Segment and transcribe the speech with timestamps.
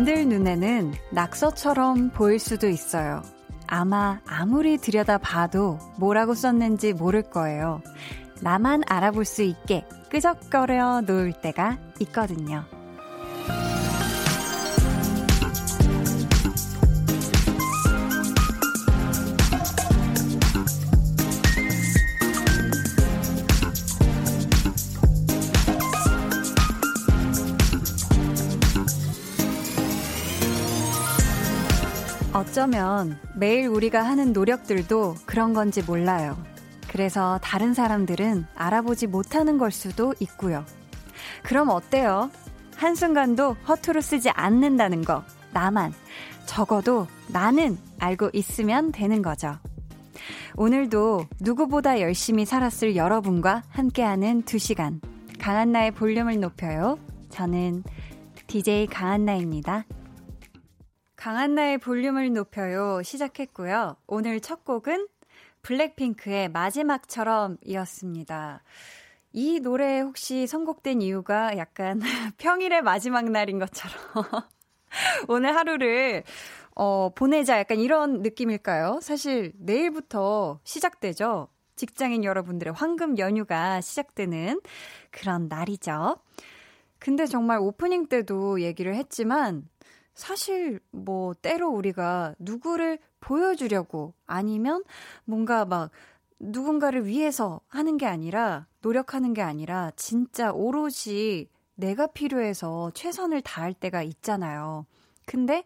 [0.00, 3.20] 남들 눈에는 낙서처럼 보일 수도 있어요.
[3.66, 7.82] 아마 아무리 들여다봐도 뭐라고 썼는지 모를 거예요.
[8.40, 12.64] 나만 알아볼 수 있게 끄적거려 놓을 때가 있거든요.
[32.60, 36.36] 어쩌면 매일 우리가 하는 노력들도 그런 건지 몰라요.
[36.88, 40.66] 그래서 다른 사람들은 알아보지 못하는 걸 수도 있고요.
[41.42, 42.30] 그럼 어때요?
[42.76, 45.24] 한순간도 허투루 쓰지 않는다는 거.
[45.54, 45.94] 나만.
[46.44, 49.56] 적어도 나는 알고 있으면 되는 거죠.
[50.54, 55.00] 오늘도 누구보다 열심히 살았을 여러분과 함께하는 2시간.
[55.38, 56.98] 강한나의 볼륨을 높여요.
[57.30, 57.84] 저는
[58.48, 59.86] DJ 강한나입니다.
[61.20, 63.94] 강한나의 볼륨을 높여요 시작했고요.
[64.06, 65.06] 오늘 첫 곡은
[65.60, 68.62] 블랙핑크의 마지막처럼 이었습니다.
[69.34, 72.00] 이 노래 혹시 선곡된 이유가 약간
[72.38, 73.98] 평일의 마지막 날인 것처럼
[75.28, 76.24] 오늘 하루를
[76.74, 79.00] 어, 보내자 약간 이런 느낌일까요?
[79.02, 81.48] 사실 내일부터 시작되죠.
[81.76, 84.58] 직장인 여러분들의 황금 연휴가 시작되는
[85.10, 86.16] 그런 날이죠.
[86.98, 89.68] 근데 정말 오프닝 때도 얘기를 했지만
[90.20, 94.84] 사실 뭐 때로 우리가 누구를 보여주려고 아니면
[95.24, 95.90] 뭔가 막
[96.38, 104.02] 누군가를 위해서 하는 게 아니라 노력하는 게 아니라 진짜 오롯이 내가 필요해서 최선을 다할 때가
[104.02, 104.84] 있잖아요.
[105.24, 105.64] 근데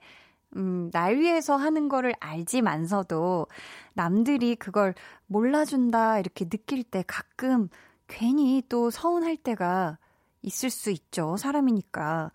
[0.57, 3.49] 음, 날 위해서 하는 거를 알지만서도
[3.95, 4.95] 남들이 그걸
[5.27, 7.69] 몰라준다 이렇게 느낄 때 가끔
[8.07, 9.99] 괜히 또 서운할 때가
[10.43, 11.37] 있을 수 있죠.
[11.37, 12.31] 사람이니까.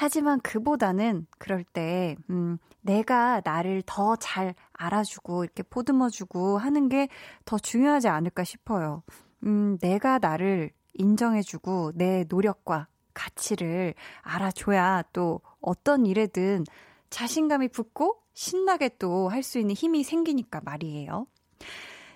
[0.00, 7.08] 하지만 그보다는 그럴 때, 음, 내가 나를 더 잘 알아주고, 이렇게 보듬어주고 하는 게
[7.44, 9.02] 더 중요하지 않을까 싶어요.
[9.44, 16.64] 음, 내가 나를 인정해주고, 내 노력과 가치를 알아줘야 또 어떤 일에든
[17.10, 21.26] 자신감이 붙고, 신나게 또 할 수 있는 힘이 생기니까 말이에요.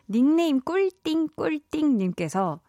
[0.09, 2.61] 닉네임 꿀띵꿀띵님께서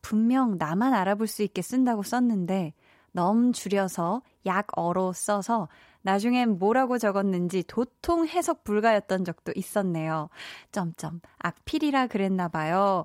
[0.00, 2.72] 분명 나만 알아볼 수 있게 쓴다고 썼는데,
[3.12, 5.68] 넘 줄여서 약어로 써서
[6.02, 10.28] 나중엔 뭐라고 적었는지 도통 해석 불가였던 적도 있었네요.
[10.72, 13.04] 점점 악필이라 그랬나 봐요.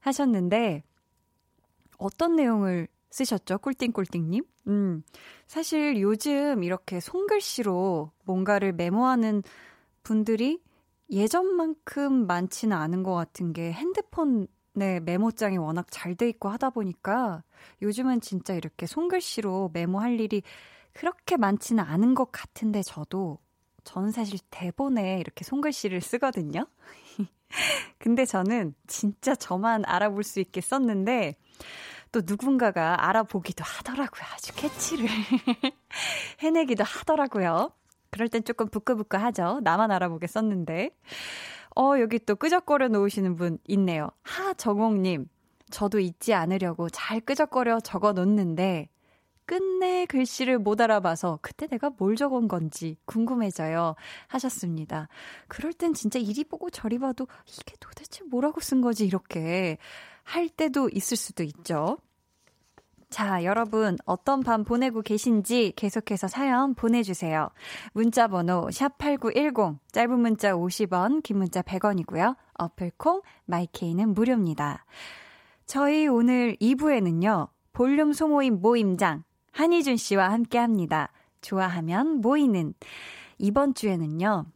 [0.00, 0.82] 하셨는데
[1.98, 3.58] 어떤 내용을 쓰셨죠?
[3.58, 4.44] 꿀띵꿀띵님?
[4.68, 5.02] 음,
[5.46, 9.42] 사실 요즘 이렇게 손글씨로 뭔가를 메모하는
[10.02, 10.60] 분들이
[11.10, 17.42] 예전만큼 많지는 않은 것 같은 게 핸드폰 네, 메모장이 워낙 잘 돼 있고 하다 보니까
[17.82, 20.42] 요즘은 진짜 이렇게 손글씨로 메모할 일이
[20.92, 23.38] 그렇게 많지는 않은 것 같은데 저도
[23.84, 26.66] 저는 사실 대본에 이렇게 손글씨를 쓰거든요.
[27.98, 31.36] 근데 저는 진짜 저만 알아볼 수 있게 썼는데
[32.12, 34.22] 또 누군가가 알아보기도 하더라고요.
[34.34, 35.08] 아주 캐치를
[36.40, 37.72] 해내기도 하더라고요.
[38.10, 39.60] 그럴 땐 조금 부끄부끄 하죠.
[39.62, 40.90] 나만 알아보게 썼는데.
[41.74, 44.10] 어, 여기 또 끄적거려 놓으시는 분 있네요.
[44.22, 45.26] 하정옥님.
[45.70, 48.90] 저도 잊지 않으려고 잘 끄적거려 적어 놓는데,
[49.52, 53.96] 끝내 글씨를 못 알아봐서 그때 내가 뭘 적은 건지 궁금해져요.
[54.28, 55.08] 하셨습니다.
[55.46, 59.04] 그럴 땐 진짜 이리 보고 저리 봐도 이게 도대체 뭐라고 쓴 거지?
[59.04, 59.76] 이렇게
[60.22, 61.98] 할 때도 있을 수도 있죠.
[63.10, 67.50] 자, 여러분, 어떤 밤 보내고 계신지 계속해서 사연 보내주세요.
[67.92, 72.36] 문자 번호 샵8910, 짧은 문자 50원, 긴 문자 100원이고요.
[72.54, 74.86] 어플콩, 마이케이는 무료입니다.
[75.66, 81.10] 저희 오늘 2부에는요, 볼륨 소모임 모임장, 한희준 씨와 함께 합니다.
[81.40, 82.74] 좋아하면 모이는.
[83.38, 84.46] 이번 주에는요,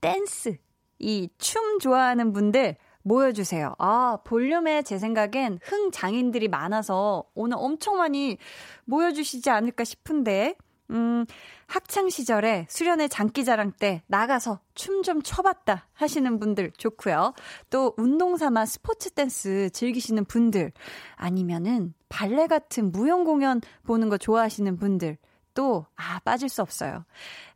[0.00, 0.56] 댄스,
[0.98, 3.74] 이 춤 좋아하는 분들, 모여주세요.
[3.78, 8.36] 아, 볼륨에 제 생각엔 흥 장인들이 많아서 오늘 엄청 많이
[8.84, 10.54] 모여주시지 않을까 싶은데,
[10.90, 11.24] 음,
[11.66, 17.32] 학창 시절에 수련회 장기자랑 때 나가서 춤 좀 춰봤다 하시는 분들 좋고요.
[17.70, 20.72] 또 운동 삼아 스포츠 댄스 즐기시는 분들,
[21.16, 25.16] 아니면은 발레 같은 무용 공연 보는 거 좋아하시는 분들,
[25.54, 27.04] 또, 아, 빠질 수 없어요.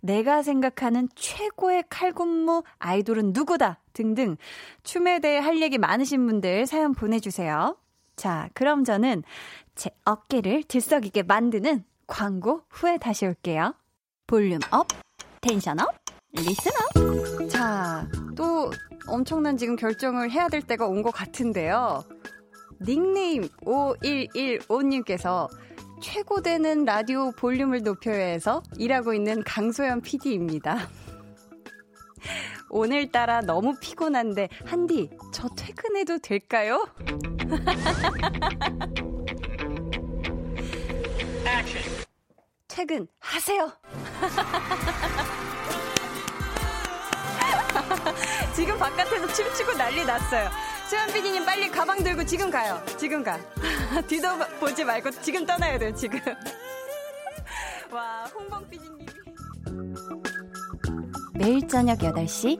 [0.00, 4.37] 내가 생각하는 최고의 칼군무 아이돌은 누구다 등등
[4.82, 7.76] 춤에 대해 할 얘기 많으신 분들 사연 보내주세요.
[8.16, 9.22] 자, 그럼 저는
[9.75, 13.74] 제 어깨를 들썩이게 만드는 광고 후에 다시 올게요.
[14.26, 14.87] volume up,
[15.40, 15.88] tension up,
[16.32, 17.49] listen up.
[17.50, 18.06] 자,
[18.36, 18.70] 또
[19.06, 22.04] 엄청난 지금 결정을 해야 될 때가 온 것 같은데요.
[22.80, 25.48] 닉네임 5115님께서
[26.02, 30.88] 최고 되는 라디오 볼륨을 높여야 해서 일하고 있는 강소연 PD입니다.
[32.70, 36.86] 오늘따라 너무 피곤한데, 한디, 저 퇴근해도 될까요?
[42.69, 43.73] 퇴근하세요!
[48.55, 50.50] 지금 바깥에서 춤추고 난리 났어요.
[50.88, 52.82] 수현 PD님 빨리 가방 들고 지금 가요.
[52.99, 53.38] 지금 가.
[54.08, 54.29] 뒤도
[54.61, 56.19] 보지 말고 지금 떠나야 돼요, 지금.
[57.93, 59.06] 와, 홍봉 PD님.
[61.35, 62.58] 매일 저녁 8시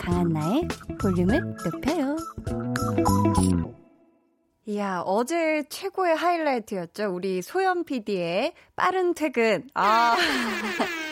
[0.00, 0.68] 강한나의
[1.00, 2.16] 볼륨을 높여요.
[4.68, 7.14] 이야, 어제 최고의 하이라이트였죠.
[7.14, 9.68] 우리 소연 PD의 빠른 퇴근.
[9.74, 10.16] 아.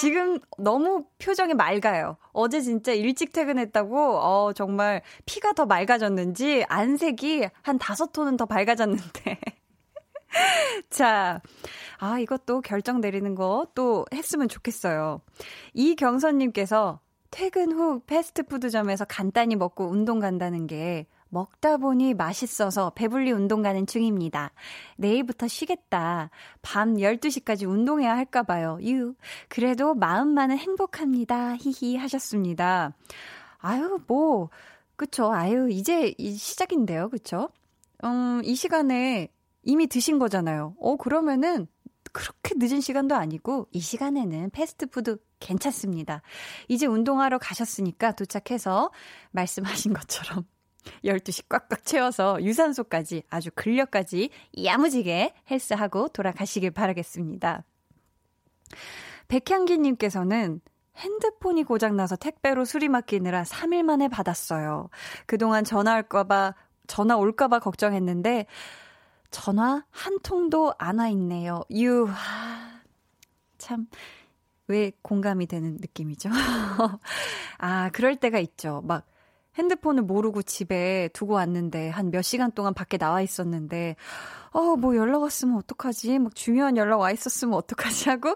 [0.00, 2.16] 지금 너무 표정이 맑아요.
[2.32, 9.38] 어제 진짜 일찍 퇴근했다고, 어, 정말 피가 더 맑아졌는지, 안색이 한 다섯 톤은 더 밝아졌는데.
[10.90, 11.40] 자,
[11.98, 15.20] 아, 이것도 결정 내리는 거 또 했으면 좋겠어요.
[15.74, 17.00] 이경선님께서
[17.30, 24.52] 퇴근 후 패스트푸드점에서 간단히 먹고 운동 간다는 게 먹다 보니 맛있어서 배불리 운동 가는 중입니다.
[24.96, 26.30] 내일부터 쉬겠다.
[26.62, 28.78] 밤 12시까지 운동해야 할까봐요.
[28.82, 29.14] 유.
[29.48, 31.56] 그래도 마음만은 행복합니다.
[31.56, 32.92] 히히 하셨습니다.
[33.58, 34.50] 아유, 뭐,
[34.96, 35.32] 그쵸.
[35.32, 37.08] 아유, 이제 시작인데요.
[37.08, 37.48] 그쵸?
[38.04, 39.28] 음, 이 시간에
[39.62, 40.74] 이미 드신 거잖아요.
[40.80, 41.66] 어, 그러면은
[42.12, 46.22] 그렇게 늦은 시간도 아니고 이 시간에는 패스트푸드 괜찮습니다.
[46.68, 48.90] 이제 운동하러 가셨으니까 도착해서
[49.30, 50.44] 말씀하신 것처럼
[51.04, 54.30] 12시 꽉꽉 채워서 유산소까지 아주 근력까지
[54.64, 57.64] 야무지게 헬스하고 돌아가시길 바라겠습니다.
[59.28, 60.60] 백향기님께서는
[60.96, 64.90] 핸드폰이 고장나서 택배로 수리 맡기느라 3일 만에 받았어요.
[65.26, 66.54] 그동안 전화할까봐,
[66.86, 68.46] 전화 올까봐 걱정했는데,
[69.30, 71.62] 전화 한 통도 안 와 있네요.
[71.72, 72.80] 유, 하,
[73.58, 73.86] 참,
[74.66, 76.28] 왜 공감이 되는 느낌이죠?
[77.58, 78.82] 아, 그럴 때가 있죠.
[78.84, 79.06] 막,
[79.58, 83.96] 핸드폰을 모르고 집에 두고 왔는데 한 몇 시간 동안 밖에 나와 있었는데
[84.52, 86.18] 어, 뭐 연락 왔으면 어떡하지?
[86.18, 88.34] 막 중요한 연락 와 있었으면 어떡하지 하고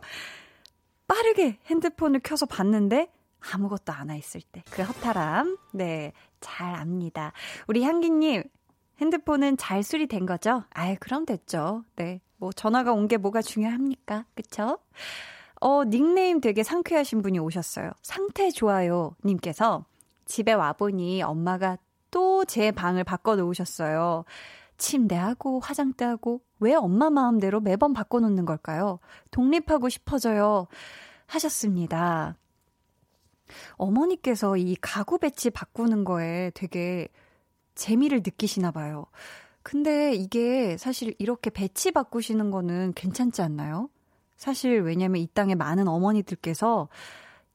[1.06, 3.10] 빠르게 핸드폰을 켜서 봤는데
[3.52, 5.58] 아무것도 안 와 있을 때 그 허탈함.
[5.72, 6.12] 네.
[6.40, 7.32] 잘 압니다.
[7.68, 8.42] 우리 향기 님
[9.00, 10.64] 핸드폰은 잘 수리된 거죠?
[10.70, 11.84] 아유, 그럼 됐죠.
[11.96, 12.20] 네.
[12.36, 14.24] 뭐 전화가 온 게 뭐가 중요합니까?
[14.34, 14.78] 그쵸?
[15.60, 17.90] 어, 닉네임 되게 상쾌하신 분이 오셨어요.
[18.02, 19.84] 상태 좋아요 님께서
[20.24, 21.78] 집에 와보니 엄마가
[22.10, 24.24] 또 제 방을 바꿔놓으셨어요.
[24.76, 28.98] 침대하고 화장대하고 왜 엄마 마음대로 매번 바꿔놓는 걸까요?
[29.30, 30.66] 독립하고 싶어져요.
[31.26, 32.36] 하셨습니다.
[33.72, 37.08] 어머니께서 이 가구 배치 바꾸는 거에 되게
[37.74, 39.06] 재미를 느끼시나 봐요.
[39.62, 43.88] 근데 이게 사실 이렇게 배치 바꾸시는 거는 괜찮지 않나요?
[44.36, 46.88] 사실 왜냐면 이 땅에 많은 어머니들께서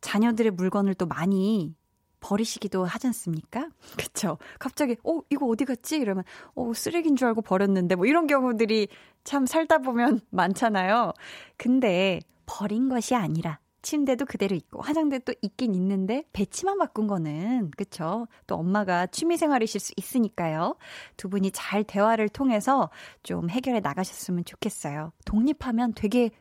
[0.01, 1.75] 자녀들의 물건을 또 많이
[2.19, 3.69] 버리시기도 하지 않습니까?
[3.97, 4.37] 그쵸?
[4.59, 5.97] 갑자기, 어, 이거 어디 갔지?
[5.97, 6.23] 이러면,
[6.55, 8.87] 어, 쓰레기인 줄 알고 버렸는데, 뭐 이런 경우들이
[9.23, 11.13] 참 살다 보면 많잖아요.
[11.57, 18.27] 근데 버린 것이 아니라, 침대도 그대로 있고, 화장대도 있긴 있는데, 배치만 바꾼 거는, 그쵸?
[18.47, 20.75] 또 엄마가 취미생활이실 수 있으니까요.
[21.15, 22.89] 두 분이 잘 대화를 통해서
[23.23, 25.13] 좀 해결해 나가셨으면 좋겠어요.
[25.25, 26.31] 독립하면 되게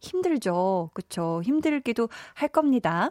[0.00, 0.90] 힘들죠.
[0.94, 1.42] 그쵸?
[1.44, 3.10] 힘들기도 할 겁니다.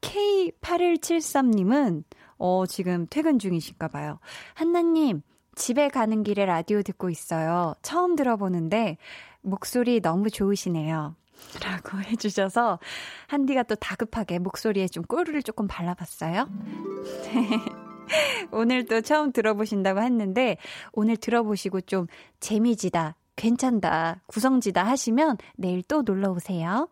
[0.00, 2.04] K8173님은,
[2.38, 4.18] 어, 지금 퇴근 중이신가 봐요.
[4.54, 5.22] 한나님,
[5.54, 7.74] 집에 가는 길에 라디오 듣고 있어요.
[7.82, 8.96] 처음 들어보는데,
[9.42, 11.16] 목소리 너무 좋으시네요.
[11.64, 12.78] 라고 해주셔서,
[13.28, 16.48] 한디가 또 다급하게 목소리에 좀 꿀을 조금 발라봤어요.
[18.52, 20.56] 오늘 또 처음 들어보신다고 했는데,
[20.92, 22.06] 오늘 들어보시고 좀
[22.40, 26.88] 재미지다, 괜찮다, 구성지다 하시면 내일 또 놀러 오세요.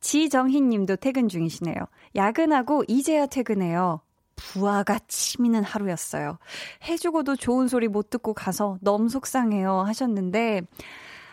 [0.00, 1.76] 지정희 님도 퇴근 중이시네요.
[2.16, 4.00] 야근하고 이제야 퇴근해요.
[4.36, 6.38] 부하가 치미는 하루였어요.
[6.84, 10.62] 해주고도 좋은 소리 못 듣고 가서 너무 속상해요 하셨는데,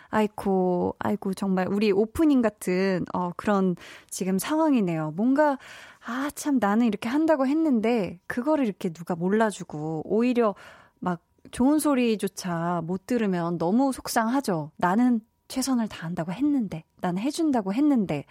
[0.09, 3.75] 아이고, 아이고, 정말 우리 오프닝 같은, 어, 그런
[4.09, 5.11] 지금 상황이네요.
[5.15, 5.57] 뭔가,
[6.05, 10.55] 아, 참 나는 이렇게 한다고 했는데, 그거를 이렇게 누가 몰라주고, 오히려
[10.99, 11.21] 막
[11.51, 14.71] 좋은 소리조차 못 들으면 너무 속상하죠.
[14.77, 18.25] 나는 최선을 다한다고 했는데, 난 해준다고 했는데,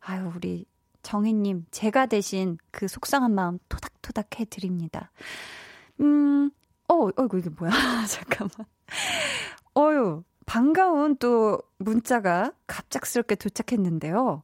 [0.00, 0.66] 아유, 우리
[1.02, 5.10] 정희님, 제가 대신 그 속상한 마음 토닥토닥 해드립니다.
[6.00, 6.50] 음,
[6.88, 7.70] 어, 어이구, 이게 뭐야.
[8.08, 8.66] 잠깐만.
[9.76, 14.42] 어유, 반가운 또 문자가 갑작스럽게 도착했는데요.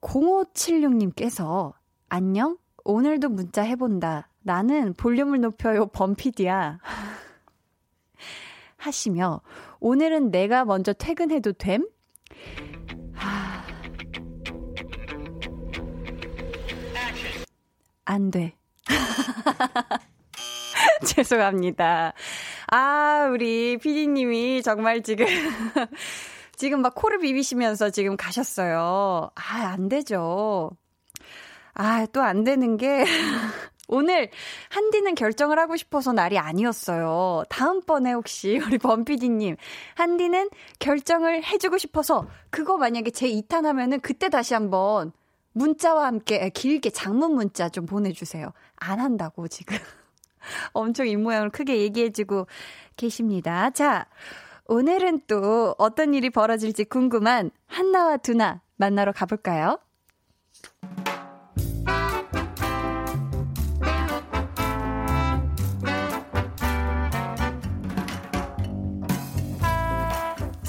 [0.00, 1.72] 0576님께서,
[2.08, 2.56] 안녕?
[2.84, 4.28] 오늘도 문자 해본다.
[4.42, 6.78] 나는 볼륨을 높여요, 범피디야.
[8.78, 9.40] 하시며
[9.80, 11.86] 오늘은 내가 먼저 퇴근해도 됨?
[13.14, 13.62] 하...
[18.04, 18.54] 안 돼.
[21.06, 22.12] 죄송합니다.
[22.68, 25.26] 아, 우리 피디님이 정말 지금,
[26.56, 29.30] 지금 막 코를 비비시면서 지금 가셨어요.
[29.34, 30.70] 아, 안 되죠.
[31.74, 33.04] 아, 또 안 되는 게,
[33.88, 34.30] 오늘
[34.68, 37.42] 한디는 결정을 하고 싶어서 날이 아니었어요.
[37.48, 39.56] 다음번에 혹시 우리 범피디님,
[39.94, 45.12] 한디는 결정을 해주고 싶어서 그거 만약에 제 2탄 하면은 그때 다시 한번
[45.52, 48.52] 문자와 함께 길게 장문 문자 좀 보내주세요.
[48.76, 49.76] 안 한다고 지금.
[50.72, 52.46] 엄청 입모양을 크게 얘기해주고
[52.96, 53.70] 계십니다.
[53.70, 54.06] 자,
[54.66, 59.78] 오늘은 또 어떤 일이 벌어질지 궁금한 한나와 두나 만나러 가볼까요?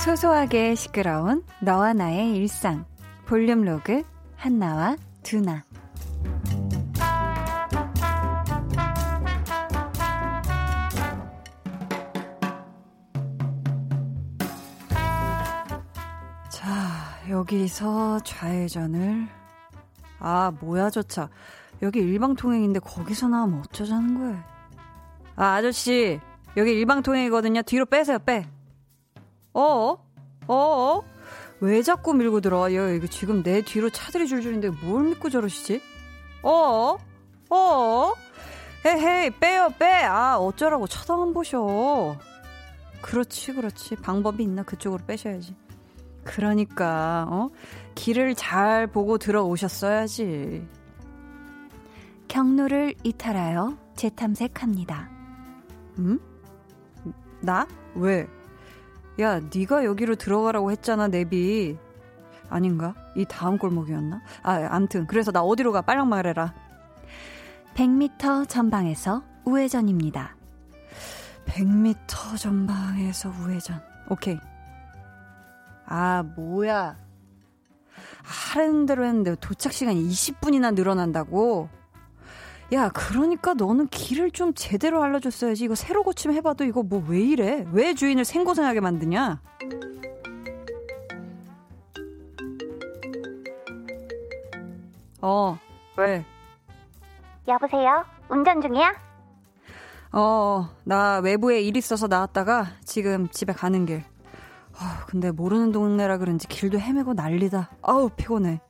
[0.09, 2.83] 소소하게 시끄러운 너와 나의 일상.
[3.27, 4.01] 볼륨 로그
[4.35, 5.63] 한나와 두나.
[17.29, 19.27] 여기서 좌회전을.
[20.17, 21.29] 아 뭐야 저 차.
[21.83, 24.43] 여기 일방통행인데 거기서 나오면 어쩌자는 거야?
[25.35, 26.19] 아 아저씨
[26.57, 27.61] 여기 일방통행이거든요.
[27.61, 28.47] 뒤로 빼세요 빼
[29.53, 29.97] 어어
[30.47, 31.03] 어어
[31.61, 35.81] 왜 자꾸 밀고 들어와 여 여기 지금 내 뒤로 차들이 줄줄인데 뭘 믿고 저러시지
[36.41, 36.97] 어어
[37.49, 38.13] 어어
[38.85, 42.17] 헤헤이 빼요 빼 아 어쩌라고 쳐다만 보셔
[43.01, 45.55] 그렇지 그렇지 방법이 있나 그쪽으로 빼셔야지
[46.23, 47.49] 그러니까, 어?
[47.95, 50.67] 길을 잘 보고 들어오셨어야지.
[52.27, 55.09] 경로를 이탈하여 재탐색합니다.
[55.97, 56.19] 음?
[57.41, 57.67] 나?
[57.95, 58.27] 왜?
[59.19, 61.77] 야, 네가 여기로 들어가라고 했잖아, 내비.
[62.49, 62.95] 아닌가?
[63.15, 64.21] 이 다음 골목이었나?
[64.43, 65.81] 아, 암튼 그래서 나 어디로 가?
[65.81, 66.53] 빨랑 말해라.
[67.75, 70.35] 100m 전방에서 우회전입니다.
[71.45, 73.81] 100m 전방에서 우회전.
[74.09, 74.39] 오케이.
[75.85, 76.97] 아, 뭐야.
[78.23, 81.69] 하는 대로 했는데 도착 시간이 20분이나 늘어난다고?
[82.71, 85.63] 야, 그러니까 너는 길을 좀 제대로 알려줬어야지.
[85.65, 87.65] 이거 새로 고침 해봐도 이거 뭐 왜 이래?
[87.71, 89.41] 왜 주인을 생고생하게 만드냐?
[95.21, 95.57] 어,
[95.97, 96.25] 왜?
[97.47, 98.05] 여보세요?
[98.29, 98.93] 운전 중이야?
[100.11, 104.03] 어, 나 외부에 일 있어서 나왔다가 지금 집에 가는 길.
[104.77, 107.69] 아, 근데 모르는 동네라 그런지 길도 헤매고 난리다.
[107.81, 108.61] 아우, 피곤해.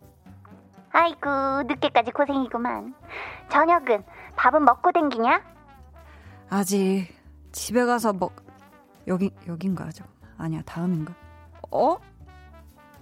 [0.91, 2.95] 아이고, 늦게까지 고생이구만.
[3.49, 4.03] 저녁은
[4.35, 5.41] 밥은 먹고 댕기냐?
[6.49, 7.07] 아직
[7.51, 8.33] 집에 가서 먹
[9.07, 10.03] 여기 여긴가 저
[10.37, 11.13] 아니야 다음인가?
[11.71, 11.97] 어?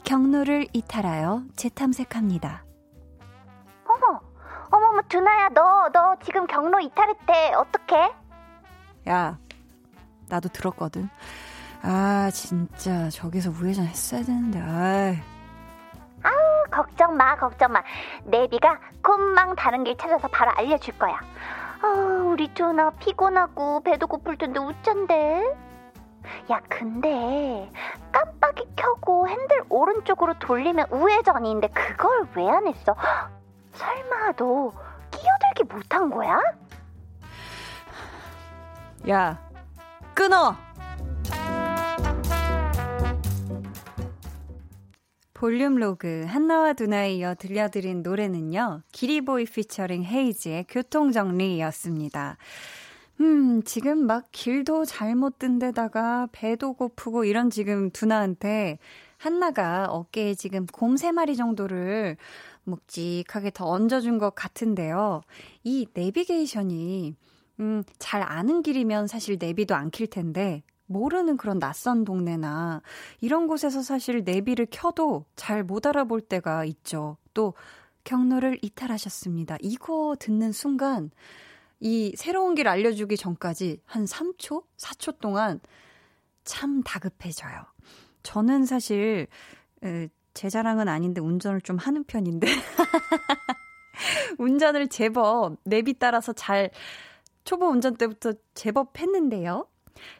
[0.03, 2.63] 경로를 이탈하여 재탐색합니다.
[3.88, 4.20] 어머,
[4.70, 8.13] 어머머 두나야 너 너 지금 경로 이탈했대 어떡해?
[9.10, 9.38] 야,
[10.27, 11.10] 나도 들었거든.
[11.82, 14.60] 아, 진짜 저기서 우회전 했어야 되는데.
[14.60, 15.17] 아이.
[16.24, 17.84] 아우, 걱정 마, 걱정 마.
[18.26, 21.20] 내비가 콧망 다른 길 찾아서 바로 알려줄 거야.
[21.82, 21.88] 아,
[22.26, 25.56] 우리 투나 피곤하고 배도 고플 텐데 우짠데.
[26.52, 27.72] 야, 근데
[28.12, 32.96] 깜빡이 켜고 핸들 오른쪽으로 돌리면 우회전인데 그걸 왜 안 했어?
[33.74, 34.72] 설마 너
[35.12, 36.42] 끼어들기 못한 거야?
[39.10, 39.38] 야,
[40.14, 40.56] 끊어!
[45.38, 48.82] 볼륨 로그 한나와 두나에 이어 들려드린 노래는요.
[48.91, 52.38] 기리보이 피처링 헤이즈의 교통정리였습니다.
[53.22, 58.79] 음, 지금 막 길도 잘못 든 데다가 배도 고프고 이런 지금 두나한테
[59.17, 62.17] 한나가 어깨에 지금 곰 세 마리 정도를
[62.63, 65.22] 묵직하게 더 얹어준 것 같은데요.
[65.63, 67.15] 이 내비게이션이,
[67.60, 72.82] 음, 잘 아는 길이면 사실 내비도 안 킬 텐데, 모르는 그런 낯선 동네나
[73.22, 77.17] 이런 곳에서 사실 내비를 켜도 잘 못 알아볼 때가 있죠.
[77.34, 77.53] 또
[78.03, 79.58] 경로를 이탈하셨습니다.
[79.62, 81.12] 이거 듣는 순간
[81.79, 84.63] 이 새로운 길 알려주기 전까지 한 3초?
[84.77, 85.60] 4초 동안
[86.44, 87.65] 참 다급해져요.
[88.24, 89.27] 저는 사실
[90.34, 92.48] 제 자랑은 아닌데 운전을 좀 하는 편인데
[94.39, 96.70] 운전을 제법 내비 따라서 잘
[97.44, 99.67] 초보 운전 때부터 제법 했는데요.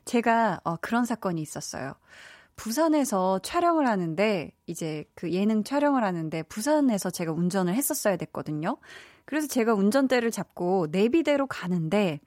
[0.06, 1.94] 제가 어, 그런 사건이 있었어요.
[2.56, 8.78] 부산에서 촬영을 하는데 이제 그 예능 촬영을 하는데 부산에서 제가 운전을 했었어야 됐거든요.
[9.26, 12.20] 그래서 제가 운전대를 잡고 내비대로 가는데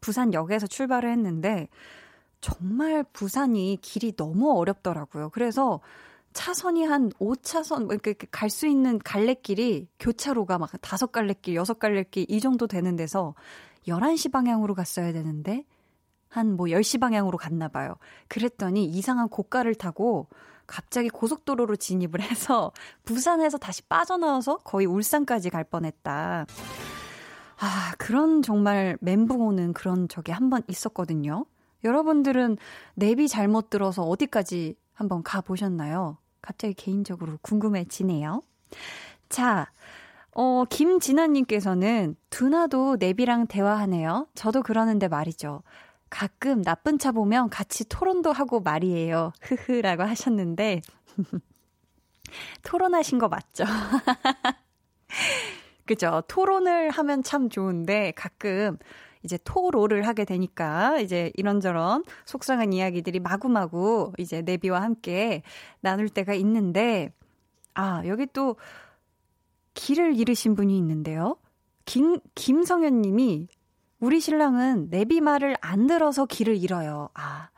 [0.00, 1.68] 부산역에서 출발을 했는데
[2.40, 5.30] 정말 부산이 길이 너무 어렵더라고요.
[5.30, 5.80] 그래서
[6.32, 12.26] 차선이 한 5차선, 뭐 이렇게 갈 수 있는 갈래길이 교차로가 막 다섯 갈래길, 여섯 갈래길
[12.28, 13.34] 이 정도 되는 데서
[13.88, 15.64] 11시 방향으로 갔어야 되는데
[16.28, 17.94] 한 뭐 10시 방향으로 갔나 봐요.
[18.28, 20.28] 그랬더니 이상한 고가를 타고
[20.66, 22.72] 갑자기 고속도로로 진입을 해서
[23.04, 26.46] 부산에서 다시 빠져나와서 거의 울산까지 갈 뻔했다.
[27.58, 31.46] 아, 그런 정말 멘붕 오는 그런 적이 한 번 있었거든요.
[31.84, 32.56] 여러분들은
[32.94, 36.18] 내비 잘못 들어서 어디까지 한번 가보셨나요?
[36.42, 38.42] 갑자기 개인적으로 궁금해지네요.
[39.28, 39.66] 자,
[40.32, 44.26] 어, 김진아님께서는 두나도 내비랑 대화하네요.
[44.34, 45.62] 저도 그러는데 말이죠.
[46.10, 49.32] 가끔 나쁜 차 보면 같이 토론도 하고 말이에요.
[49.42, 50.82] 흐흐라고 하셨는데,
[52.62, 53.64] 토론하신 거 맞죠?
[55.86, 56.22] 그죠?
[56.28, 58.76] 토론을 하면 참 좋은데 가끔
[59.22, 65.42] 이제 토로를 하게 되니까 이제 이런저런 속상한 이야기들이 마구마구 이제 내비와 함께
[65.80, 67.12] 나눌 때가 있는데
[67.74, 68.56] 아, 여기 또
[69.74, 71.36] 길을 잃으신 분이 있는데요.
[71.84, 73.48] 김, 김성현 님이
[73.98, 77.08] 우리 신랑은 내비 말을 안 들어서 길을 잃어요.
[77.14, 77.48] 아,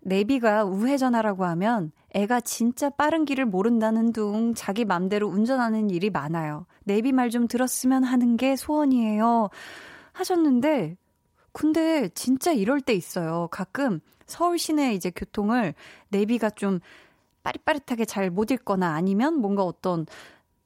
[0.00, 6.66] 내비가 우회전하라고 하면 애가 진짜 빠른 길을 모른다는 둥 자기 맘대로 운전하는 일이 많아요.
[6.84, 9.48] 내비 말 좀 들었으면 하는 게 소원이에요.
[10.12, 10.96] 하셨는데,
[11.52, 13.48] 근데 진짜 이럴 때 있어요.
[13.50, 15.74] 가끔 서울 시내 이제 교통을
[16.08, 16.80] 내비가 좀
[17.44, 20.06] 빠릿빠릿하게 잘 못 읽거나 아니면 뭔가 어떤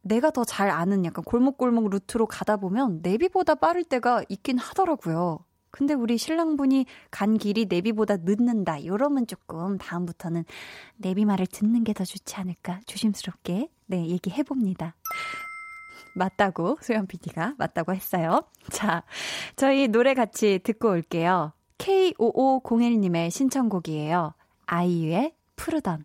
[0.03, 5.45] 내가 더 잘 아는 약간 골목골목 루트로 가다 보면 내비보다 빠를 때가 있긴 하더라고요.
[5.71, 8.79] 근데 우리 신랑분이 간 길이 내비보다 늦는다.
[8.79, 10.45] 이러면 조금 다음부터는
[10.97, 14.95] 내비 말을 듣는 게 더 좋지 않을까 조심스럽게 네 얘기해 봅니다.
[16.15, 18.43] 맞다고 소연 PD가 맞다고 했어요.
[18.71, 19.03] 자,
[19.57, 21.53] 저희 노래 같이 듣고 올게요.
[21.79, 24.35] K5501님의 신청곡이에요.
[24.67, 26.05] 아이유의 푸르던.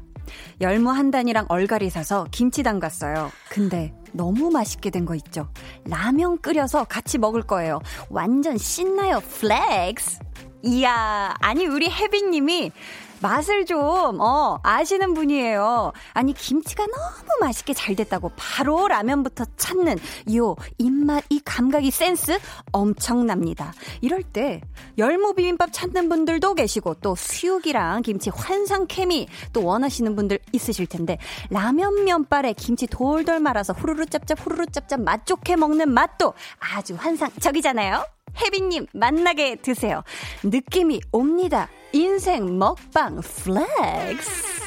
[0.61, 3.31] 열무 한 단이랑 얼갈이 사서 김치 담갔어요.
[3.49, 5.49] 근데 너무 맛있게 된 거 있죠?
[5.85, 7.79] 라면 끓여서 같이 먹을 거예요.
[8.09, 10.19] 완전 신나요, flex!
[10.63, 12.71] 이야, 아니, 우리 혜빈님이
[13.19, 15.91] 맛을 좀, 어, 아시는 분이에요.
[16.13, 19.97] 아니, 김치가 너무 맛있게 잘 됐다고 바로 라면부터 찾는
[20.35, 22.39] 요 입맛, 이 감각이 센스
[22.71, 23.73] 엄청납니다.
[24.01, 24.61] 이럴 때
[24.97, 31.17] 열무 비빔밥 찾는 분들도 계시고 또 수육이랑 김치 환상 케미 또 원하시는 분들 있으실 텐데
[31.49, 38.05] 라면 면발에 김치 돌돌 말아서 후루루 짭짭 후루루 짭짭 맛 좋게 먹는 맛도 아주 환상적이잖아요.
[38.37, 40.03] 혜빈님 맛나게 드세요.
[40.43, 41.69] 느낌이 옵니다.
[41.91, 44.61] 인생 먹방 flex.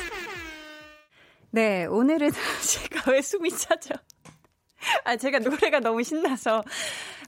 [1.51, 2.31] 네, 오늘은
[2.67, 3.95] 제가 왜 숨이 차죠?
[5.05, 6.63] 아, 제가 노래가 너무 신나서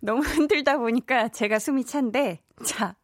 [0.01, 2.95] 너무 흔들다 보니까 제가 숨이 찬데, 자,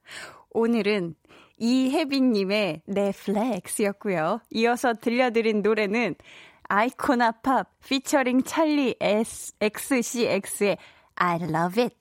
[0.50, 1.14] 오늘은
[1.58, 4.40] 이혜빈님의 넷플렉스였고요.
[4.50, 6.16] 이어서 들려드린 노래는
[6.64, 10.78] 아이코나 팝 피처링 찰리 S, XCX의
[11.14, 11.96] I love it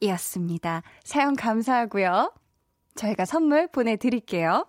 [0.00, 0.82] 이었습니다.
[1.04, 2.32] 사연 감사하고요.
[2.96, 4.66] 저희가 선물 보내드릴게요.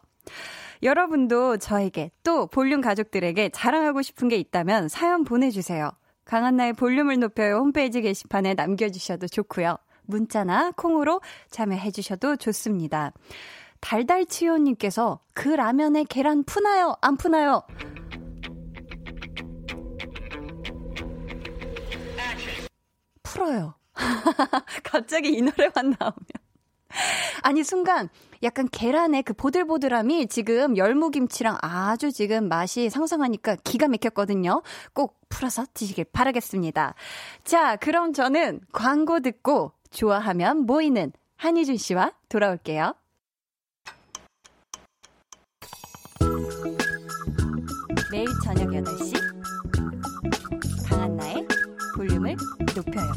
[0.84, 5.92] 여러분도 저에게 또 볼륨 가족들에게 자랑하고 싶은 게 있다면 사연 보내주세요.
[6.26, 9.78] 강한나의 볼륨을 높여요 홈페이지 게시판에 남겨주셔도 좋고요.
[10.08, 13.12] 문자나 콩으로 참여해 주셔도 좋습니다.
[13.80, 16.96] 달달치요님께서 그 라면에 계란 푸나요?
[17.02, 17.64] 안 푸나요?
[23.24, 23.76] 풀어요.
[24.84, 26.16] 갑자기 이 노래만 나오면.
[27.44, 28.10] 아니, 순간
[28.46, 34.62] 약간 계란의 그 보들보들함이 지금 열무김치랑 아주 지금 맛이 상상하니까 기가 막혔거든요.
[34.94, 36.94] 꼭 풀어서 드시길 바라겠습니다.
[37.44, 42.94] 자, 그럼 저는 광고 듣고 좋아하면 모이는 한희준 씨와 돌아올게요.
[48.12, 49.26] 매일 저녁 8시
[52.76, 53.12] 높여요.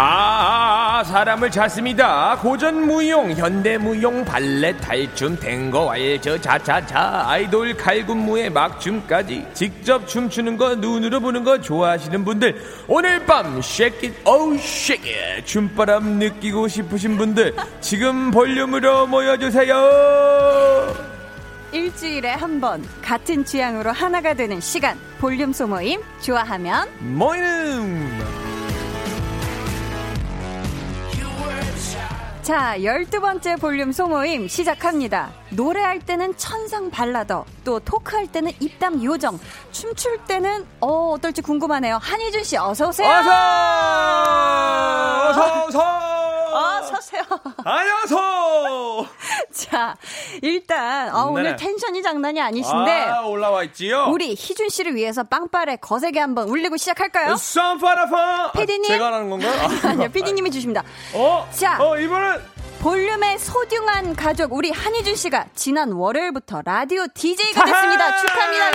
[0.00, 2.38] 아, 사람을 찾습니다.
[2.40, 10.76] 고전 무용, 현대 무용, 발레, 탈춤, 탱고, 와일저, 자차차, 아이돌, 칼군무의 막춤까지 직접 춤추는 거,
[10.76, 17.16] 눈으로 보는 거 좋아하시는 분들, 오늘 밤 shake it, oh shake it, 춤바람 느끼고 싶으신
[17.16, 19.74] 분들, 지금 볼륨으로 모여주세요.
[21.72, 27.38] 일주일에 한 번 같은 취향으로 하나가 되는 시간 볼륨 소모임 좋아하면 모이
[32.48, 35.30] 자, 열두 번째 볼륨 소모임 시작합니다.
[35.50, 39.38] 노래할 때는 천상 발라더, 또 토크할 때는 입담 요정,
[39.72, 41.98] 춤출 때는 어 어떨지 궁금하네요.
[42.02, 43.08] 한희준 씨 어서 오세요.
[43.08, 43.30] 어서
[45.30, 45.78] 어서 어서
[46.52, 47.22] 어서 오세요.
[47.64, 49.06] 안녕하세요.
[49.52, 49.96] 자,
[50.42, 51.56] 일단 어, 오늘 네.
[51.56, 54.06] 텐션이 장난이 아니신데 아, 올라와 있지요.
[54.10, 57.36] 우리 희준 씨를 위해서 빵빠레 거세게 한번 울리고 시작할까요?
[57.36, 58.52] 쌈파라파.
[58.52, 58.84] 피디님?
[58.84, 59.52] 아, 제가 하는 건가요?
[59.84, 60.82] 아, 아니요, 피디님이 주십니다.
[61.14, 61.48] 어?
[61.52, 61.78] 자.
[61.80, 62.40] 어, 이번엔
[62.80, 68.16] 볼륨의 소중한 가족 우리 한희준 씨가 지난 월요일부터 라디오 DJ가 됐습니다.
[68.18, 68.70] 축하합니다.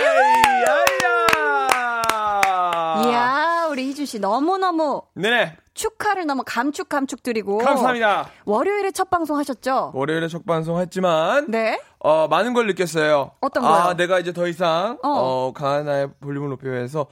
[3.08, 5.56] 이야, 우리 희준 씨 너무너무 네네.
[5.72, 8.28] 축하를 너무 감축 감축 드리고 감사합니다.
[8.44, 9.92] 월요일에 첫 방송 하셨죠?
[9.94, 11.80] 월요일에 첫 방송 했지만 네.
[11.98, 13.32] 어, 많은 걸 느꼈어요.
[13.40, 13.72] 어떤 거요?
[13.72, 15.08] 아, 내가 이제 더 이상 어.
[15.08, 17.06] 어, 강하나의 볼륨을 높여서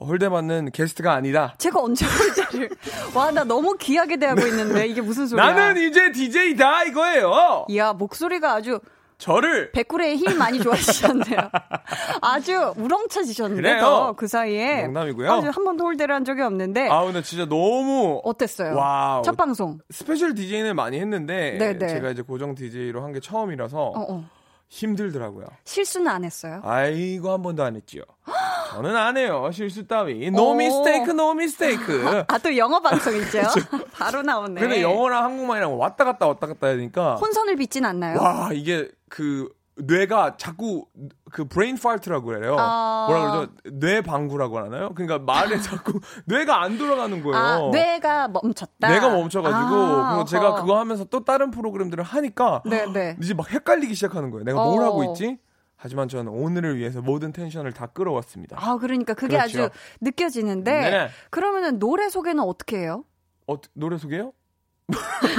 [0.00, 1.54] 홀대받는 게스트가 아니다.
[1.58, 2.70] 제가 언제 홀대를
[3.14, 5.52] 와, 나 너무 귀하게 대하고 있는데 이게 무슨 소리야?
[5.52, 7.66] 나는 이제 DJ다 이거예요.
[7.68, 8.80] 이야, 목소리가 아주
[9.18, 11.36] 저를 백구레의 힘 많이 좋아지셨네요.
[12.22, 13.80] 아주 우렁차지셨는데 그래요.
[13.82, 15.30] 더그 사이에 농담이고요.
[15.30, 18.74] 아주 한 번도 홀대를 한 적이 없는데 아, 근데 진짜 너무 어땠어요?
[18.74, 19.22] wow.
[19.22, 19.78] 첫 방송.
[19.90, 21.86] special DJ는 많이 했는데 네네.
[21.88, 24.24] 제가 이제 고정 DJ로 한 게 처음이라서 어, 어.
[24.70, 25.46] 힘들더라고요.
[25.64, 26.60] 실수는 안 했어요.
[26.64, 28.02] 아이고 한 번도 안 했지요.
[28.70, 29.50] 저는 안 해요.
[29.52, 30.26] 실수 따위.
[30.28, 30.54] No 오.
[30.54, 31.84] mistake, no mistake.
[32.28, 33.42] 아, 또 영어 방송 있죠?
[33.92, 34.60] 바로 나오네.
[34.60, 38.18] 근데 영어랑 한국말이랑 왔다 갔다 왔다 갔다 하니까 혼선을 빚진 않나요?
[38.20, 39.48] 와 이게 그
[39.84, 40.86] 뇌가 자꾸
[41.30, 42.56] 그 brain fart라고 그래요.
[42.58, 43.06] 아.
[43.08, 43.52] 뭐라 그러죠?
[43.72, 44.92] 뇌 방구라고 하나요?
[44.94, 47.36] 그러니까 말에 자꾸 뇌가 안 돌아가는 거예요.
[47.36, 48.88] 아, 뇌가 멈췄다.
[48.88, 50.54] 뇌가 멈춰가지고 아, 그리고 제가.
[50.60, 53.16] 그거 하면서 또 다른 프로그램들을 하니까 네네.
[53.22, 54.44] 이제 막 헷갈리기 시작하는 거예요.
[54.44, 54.86] 내가 뭘 어.
[54.86, 55.38] 하고 있지?
[55.76, 58.56] 하지만 저는 오늘을 위해서 모든 텐션을 다 끌어왔습니다.
[58.60, 59.62] 아, 그러니까 그게 그렇죠.
[59.64, 59.70] 아주
[60.02, 60.72] 느껴지는데.
[60.72, 61.08] 네.
[61.30, 63.04] 그러면은 노래 소개는 어떻게 해요?
[63.46, 64.32] 어, 노래 소개요?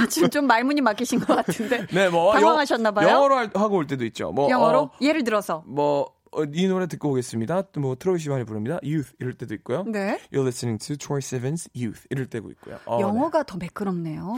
[0.08, 1.86] 지금 좀 말문이 막히신 것 같은데.
[1.92, 3.08] 네, 뭐 당황하셨나봐요?
[3.08, 4.32] 영, 어로 하고 올 때도 있죠.
[4.32, 4.78] 뭐 영어로?
[4.78, 5.62] 어, 예를 들어서.
[5.66, 7.62] 뭐, 어, 이 노래 듣고 오겠습니다.
[7.72, 8.78] 또 뭐, 트로이 시반이 부릅니다.
[8.82, 9.84] Youth 이럴 때도 있고요.
[9.86, 10.18] 네.
[10.32, 12.78] You're listening to Troy Sivan's Youth 이럴 때도 있고요.
[12.86, 14.36] 어, 영어가 더 매끄럽네요.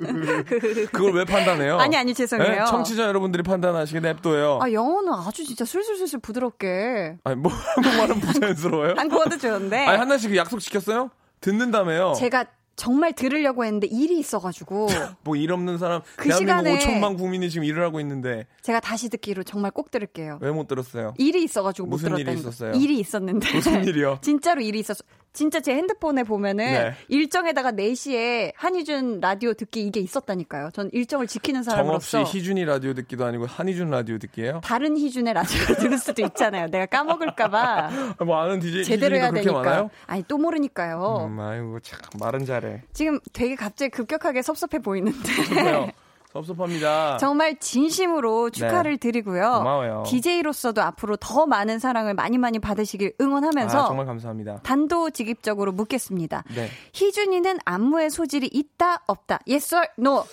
[0.00, 0.84] 네.
[0.92, 1.78] 그걸 왜 판단해요?
[1.78, 2.50] 아니, 아니, 죄송해요.
[2.50, 2.64] 네?
[2.66, 4.58] 청취자 여러분들이 판단하시게 냅둬요.
[4.60, 7.16] 아, 영어는 아주 진짜 술술술술 부드럽게.
[7.24, 8.94] 아니, 뭐, 한국말은 부자연스러워요?
[8.98, 9.86] 한국어도 좋은데.
[9.86, 11.10] 아니, 그 약속 지켰어요?
[11.40, 12.14] 듣는다며요?
[12.14, 12.44] 제가
[12.76, 14.86] 정말 들으려고 했는데 일이 있어가지고
[15.24, 19.08] 뭐, 일 없는 사람, 그 대한민국 시간에- 5천만 국민이 지금 일을 하고 있는데, 제가 다시
[19.08, 20.38] 듣기로 정말 꼭 들을게요.
[20.42, 21.14] 왜 못 들었어요?
[21.18, 22.48] 일이 있어가지고 못 무슨 일이 들었다는 거.
[22.50, 22.72] 있었어요?
[22.80, 23.52] 일이 있었는데.
[23.54, 24.18] 무슨 일이요?
[24.22, 25.02] 진짜로 일이 있었어.
[25.36, 26.94] 진짜 제 핸드폰에 보면은 네.
[27.08, 30.70] 일정에다가 4시에 한희준 라디오 듣기 이게 있었다니까요.
[30.72, 31.70] 전 일정을 지키는 정없이
[32.10, 34.62] 사람으로서 희준이 라디오 듣기도 아니고 한희준 라디오 듣기예요?
[34.64, 36.68] 다른 희준의 라디오를 들을 수도 있잖아요.
[36.68, 37.90] 내가 까먹을까 봐
[38.24, 39.52] 뭐 아는 DJ 제대로 해야 되니까.
[39.52, 39.90] 많아요?
[40.06, 41.26] 아니 또 모르니까요.
[41.28, 42.82] 음, 아이고 참 말은 잘해.
[42.94, 45.18] 지금 되게 갑자기 급격하게 섭섭해 보이는데.
[46.36, 47.16] 섭섭합니다.
[47.18, 49.42] 정말 진심으로 축하를 드리고요.
[49.42, 49.58] 네.
[49.58, 50.04] 고마워요.
[50.06, 54.60] DJ로서도 앞으로 더 많은 사랑을 많이 많이 받으시길 응원하면서 아, 정말 감사합니다.
[54.62, 56.44] 단도직입적으로 묻겠습니다.
[56.54, 56.68] 네.
[56.92, 59.40] 희준이는 안무의 소질이 있다 없다.
[59.48, 60.24] Yes or no?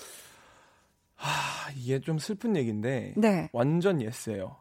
[1.18, 3.50] 아, 이게 좀 슬픈 얘기인데 네.
[3.54, 4.58] 완전 예스예요.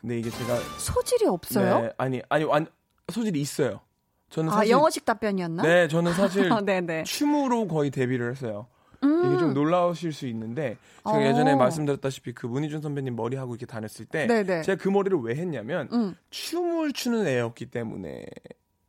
[0.00, 1.80] 근데 이게 제가 소질이 없어요?
[1.82, 2.66] 네, 아니 아니 완
[3.12, 3.80] 소질이 있어요.
[4.30, 5.62] 저는 아 사실 영어식 답변이었나?
[5.62, 7.04] 네, 저는 사실 아, 네네.
[7.04, 8.66] 춤으로 거의 데뷔를 했어요.
[9.02, 9.26] 음.
[9.26, 11.22] 이게 좀 놀라우실 수 있는데 제가 어.
[11.22, 14.62] 예전에 말씀드렸다시피 그 문희준 선배님 머리 하고 이렇게 다녔을 때 네네.
[14.62, 16.14] 제가 그 머리를 왜 했냐면 음.
[16.30, 18.26] 춤을 추는 애였기 때문에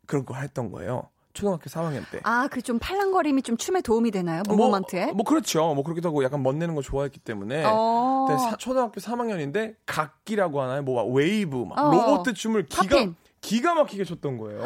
[0.05, 1.03] 그런 걸 했던 거예요.
[1.33, 2.19] 초등학교 3학년 때.
[2.23, 4.43] 아, 그 좀 팔랑거림이 좀 춤에 도움이 되나요?
[4.49, 5.05] movement에?
[5.07, 5.73] 뭐, 뭐 그렇죠.
[5.73, 7.63] 뭐 그렇기도 하고 약간 멋내는 거 좋아했기 때문에.
[7.65, 8.27] 어.
[8.37, 10.81] 사- 초등학교 3학년인데 각기라고 하나요?
[10.83, 11.89] 뭐 웨이브 막 어.
[11.89, 13.15] 로봇 춤을 기가 popping.
[13.39, 14.59] 기가 막히게 췄던 거예요.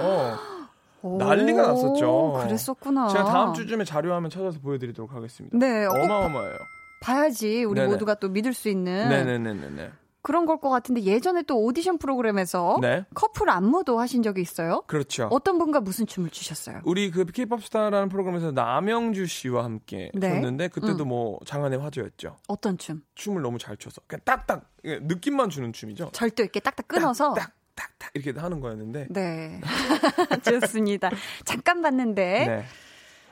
[1.05, 2.39] 오, 난리가 났었죠.
[2.43, 3.07] 그랬었구나.
[3.09, 5.55] 제가 다음 주쯤에 자료화면 찾아서 보여드리도록 하겠습니다.
[5.57, 6.57] 네, 꼭 어마어마해요.
[7.01, 7.91] 봐야지 우리 네네.
[7.91, 9.91] 모두가 또 믿을 수 있는 네네네네네.
[10.23, 13.05] 그런 걸 것 같은데 예전에 또 오디션 프로그램에서 네.
[13.13, 14.81] 커플 안무도 하신 적이 있어요?
[14.87, 15.27] 그렇죠.
[15.31, 16.81] 어떤 분과 무슨 춤을 추셨어요?
[16.85, 20.29] 우리 그 K-pop 스타라는 프로그램에서 남영주 씨와 함께 네.
[20.29, 21.09] 췄는데 그때도 음.
[21.09, 22.37] 뭐 장안의 화제였죠.
[22.47, 23.03] 어떤 춤?
[23.13, 26.09] 춤을 너무 잘 춰서 그냥 딱딱 예, 느낌만 주는 춤이죠.
[26.13, 29.07] 절도 있게 딱딱 끊어서 딱 딱 딱 이렇게 하는 거였는데.
[29.09, 29.61] 네.
[30.43, 31.11] 좋습니다.
[31.43, 32.65] 잠깐 봤는데 네.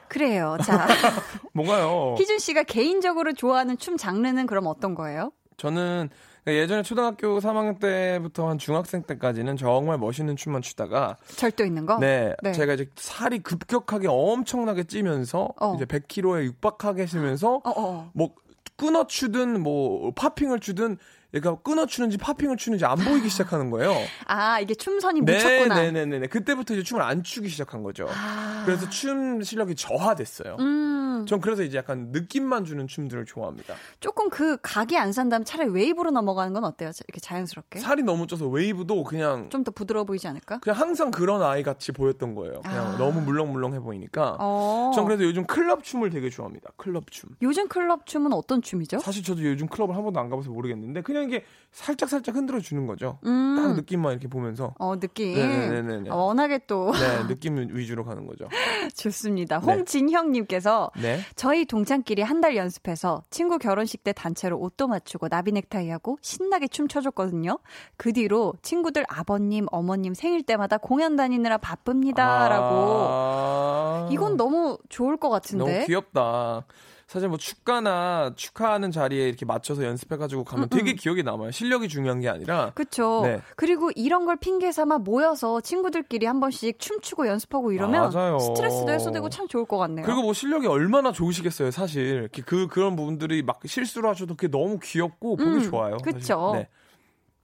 [0.08, 0.58] 그래요.
[0.64, 0.88] 자,
[1.54, 2.16] 뭐가요?
[2.20, 5.32] 희준 씨가 개인적으로 좋아하는 춤 장르는 그럼 어떤 거예요?
[5.58, 6.10] 저는
[6.46, 11.98] 예전에 초등학교 3학년 때부터 한 중학생 때까지는 정말 멋있는 춤만 추다가 절도 있는 거?
[12.00, 12.52] 네, 네.
[12.52, 15.74] 제가 이제 살이 급격하게 엄청나게 찌면서 어.
[15.76, 18.12] 이제 100kg에 육박하게 쓰면서 어, 어.
[18.14, 18.36] 뭐
[18.76, 20.98] 끊어 추든 뭐 파핑을 추든
[21.34, 23.94] 얘가 끊어 추는지 파핑을 추는지 안 보이기 시작하는 거예요.
[24.28, 25.76] 아, 이게 춤선이 묻혔구나.
[25.76, 26.28] 네네네네.
[26.28, 28.08] 그때부터 이제 춤을 안 추기 시작한 거죠.
[28.10, 28.62] 아.
[28.66, 30.58] 그래서 춤 실력이 저하됐어요.
[30.60, 33.74] 음, 전 그래서 이제 약간 느낌만 주는 춤들을 좋아합니다.
[34.00, 36.92] 조금 그 각이 안 산다면 차라리 웨이브로 넘어가는 건 어때요?
[37.08, 37.80] 이렇게 자연스럽게?
[37.80, 40.60] 살이 너무 쪄서 웨이브도 그냥 좀 더 부드러워 보이지 않을까?
[40.60, 42.62] 그냥 항상 그런 아이 같이 보였던 거예요.
[42.64, 42.98] 그냥 아.
[42.98, 44.36] 너무 물렁물렁해 보이니까.
[44.40, 44.92] 어.
[44.94, 46.72] 전 그래서 요즘 클럽 춤을 되게 좋아합니다.
[46.76, 47.30] 클럽 춤.
[47.42, 49.00] 요즘 클럽 춤은 어떤 춤이죠?
[49.00, 52.86] 사실 저도 요즘 클럽을 한 번도 안 가봐서 모르겠는데 그냥 이게 살짝 살짝 흔들어 주는
[52.86, 53.18] 거죠.
[53.26, 53.56] 음.
[53.58, 54.76] 딱 느낌만 이렇게 보면서.
[54.78, 55.34] 어, 느낌.
[55.36, 56.10] 네네네네.
[56.12, 58.48] 어, 워낙에 또 네, 느낌 위주로 가는 거죠.
[58.96, 59.60] 좋습니다.
[59.60, 59.66] 네.
[59.66, 61.20] 홍진형님께서 네.
[61.36, 66.68] 저희 동창끼리 한 달 연습해서 친구 결혼식 때 단체로 옷도 맞추고 나비 넥타이 하고 신나게
[66.68, 67.58] 춤 춰줬거든요.
[67.96, 72.66] 그 뒤로 친구들 아버님, 어머님 생일 때마다 공연 다니느라 바쁩니다라고.
[73.10, 74.10] 아.
[74.12, 75.64] 이건 너무 좋을 것 같은데.
[75.74, 76.66] 너무 귀엽다.
[77.14, 81.52] 사실 뭐 축가나 축하하는 자리에 이렇게 맞춰서 연습해가지고 가면 되게 기억에 남아요.
[81.52, 82.72] 실력이 중요한 게 아니라.
[82.74, 83.22] 그쵸.
[83.24, 83.40] 네.
[83.56, 88.40] 그리고 이런 걸 핑계 삼아 모여서 친구들끼리 한 번씩 춤추고 연습하고 이러면 맞아요.
[88.40, 90.08] 스트레스도 해소되고 참 좋을 것 같네요.
[90.08, 92.30] 그리고 뭐 실력이 얼마나 좋으시겠어요, 사실.
[92.48, 95.98] 그, 그런 부분들이 막 실수를 하셔도 그게 너무 귀엽고 보기 음, 좋아요.
[95.98, 96.54] 그쵸.
[96.56, 96.68] 네.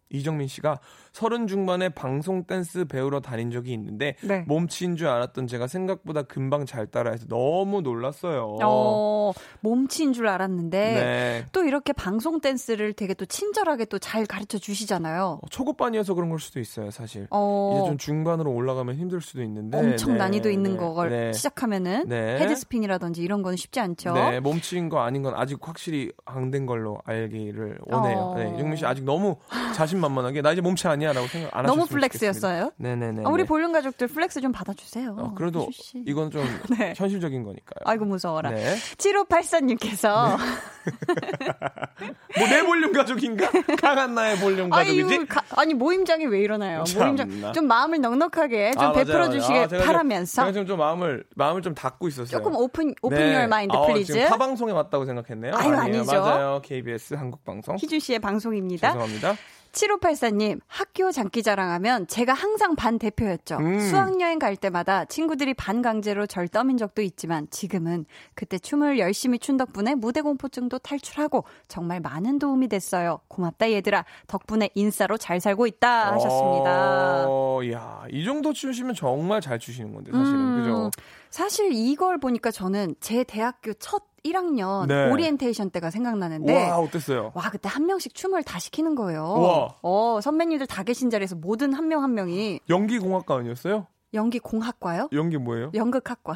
[0.10, 0.79] 이정민 씨가
[1.13, 4.43] 서른 중반에 방송 댄스 배우러 다닌 적이 있는데 네.
[4.47, 8.57] 몸치인 줄 알았던 제가 생각보다 금방 잘 따라해서 너무 놀랐어요.
[8.63, 11.45] 어, 몸치인 줄 알았는데 네.
[11.51, 15.39] 또 이렇게 방송 댄스를 되게 또 친절하게 또 잘 가르쳐 주시잖아요.
[15.43, 17.27] 어, 초급반이어서 그런 걸 수도 있어요, 사실.
[17.31, 21.33] 어, 이제 좀 중반으로 올라가면 힘들 수도 있는데 엄청 네, 난이도 있는 네, 걸 네.
[21.33, 22.39] 시작하면은 네.
[22.39, 24.13] 헤드스핀이라든지 이런 거는 쉽지 않죠.
[24.13, 28.17] 네, 몸치인 거 아닌 건 아직 확실히 안 된 걸로 알기를 원해요.
[28.17, 28.35] 어.
[28.35, 29.35] 네, 이정민 씨 아직 너무
[29.75, 32.71] 자신만만하게 나 이제 몸치 아니야라고 생각 안 너무 하셨으면 flex였어요?
[32.77, 33.23] 네네네.
[33.25, 35.15] 아, 우리 볼륨 가족들 flex 좀 받아주세요.
[35.17, 35.67] 어, 그래도.
[36.05, 36.43] 이건 좀
[36.77, 36.93] 네.
[36.95, 37.79] 현실적인 거니까요.
[37.85, 38.51] 아이고 무서워라.
[38.51, 38.75] 네.
[38.97, 40.38] 7584님께서
[42.38, 43.49] 뭐내 볼륨 가족인가?
[43.81, 45.25] 강한나의 볼륨 가족이지?
[45.27, 46.83] 가- 아니 모임장이 왜 이러나요?
[46.95, 49.29] 모임장 좀 마음을 넉넉하게 좀 아, 베풀어.
[49.29, 52.38] 주시길 아, 바라면서 제가 지금 좀 마음을 마음을 좀 닫고 있었어요.
[52.38, 53.23] 조금 open open 네.
[53.35, 54.13] your mind 아, please.
[54.13, 55.53] 지금 타방송에 왔다고 생각했네요.
[55.55, 55.99] 아유, 아니에요.
[56.01, 56.21] 아니죠.
[56.21, 56.62] 맞아요.
[56.63, 57.75] KBS 한국 방송.
[57.77, 58.88] 희준 씨의 방송입니다.
[58.89, 59.35] 죄송합니다.
[59.71, 63.58] 7584님, 학교 장기 자랑하면 제가 항상 반 대표였죠.
[63.58, 63.79] 음.
[63.79, 69.58] 수학여행 갈 때마다 친구들이 반 강제로 절 떠민 적도 있지만 지금은 그때 춤을 열심히 춘
[69.58, 73.19] 덕분에 무대 공포증도 탈출하고 정말 많은 도움이 됐어요.
[73.27, 74.05] 고맙다 얘들아.
[74.27, 77.25] 덕분에 인싸로 잘 살고 있다 하셨습니다.
[77.27, 80.91] 어, 야, 이 정도 추시면 정말 잘 추시는 건데 사실은 음, 그죠?
[81.29, 85.10] 사실 이걸 보니까 저는 제 대학교 첫 1학년 네.
[85.12, 87.32] 오리엔테이션 때가 생각나는데 와 어땠어요?
[87.36, 89.23] 와, 그때 한 명씩 춤을 다 시키는 거예요.
[89.23, 89.75] 우와.
[89.82, 93.88] 어, 선배님들 다 계신 자리에서 모든 한 명 한 명이 연기 공학과 아니었어요?
[94.13, 95.10] 연기 공학과요?
[95.13, 95.71] 연기 뭐예요?
[95.75, 96.34] 연극학과.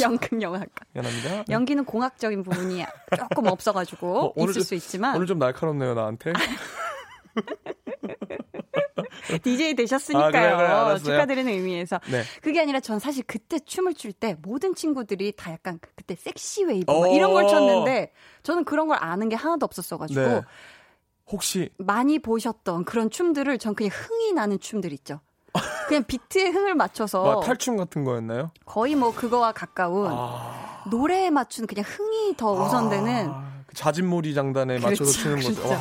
[0.00, 0.84] 연극 영화학과.
[0.92, 1.44] 미안합니다.
[1.48, 2.84] 연기는 공학적인 부분이
[3.16, 6.32] 조금 없어가지고 어, 있을 좀- 수 있지만 오늘 좀 날카롭네요 나한테.
[9.42, 10.26] DJ 되셨으니까요.
[10.56, 11.12] 아, 그래, 그래.
[11.12, 12.00] 축하드리는 의미에서.
[12.10, 12.22] 네.
[12.42, 16.92] 그게 아니라 전 사실 그때 춤을 출 때 모든 친구들이 다 약간 그때 섹시 웨이브.
[17.14, 18.12] 이런 걸 췄는데
[18.42, 20.40] 저는 그런 걸 아는 게 하나도 없었어가지고 네.
[21.30, 25.20] 혹시 많이 보셨던 그런 춤들을 전 그냥 흥이 나는 춤들 있죠.
[25.88, 28.50] 그냥 비트에 흥을 맞춰서 뭐 탈춤 같은 거였나요?
[28.64, 34.78] 거의 뭐 그거와 가까운 아, 노래에 맞추는 그냥 흥이 더 우선되는 아, 그 자진몰이 장단에
[34.78, 35.54] 맞춰서 그렇죠, 추는 거죠.
[35.62, 35.74] 그렇죠.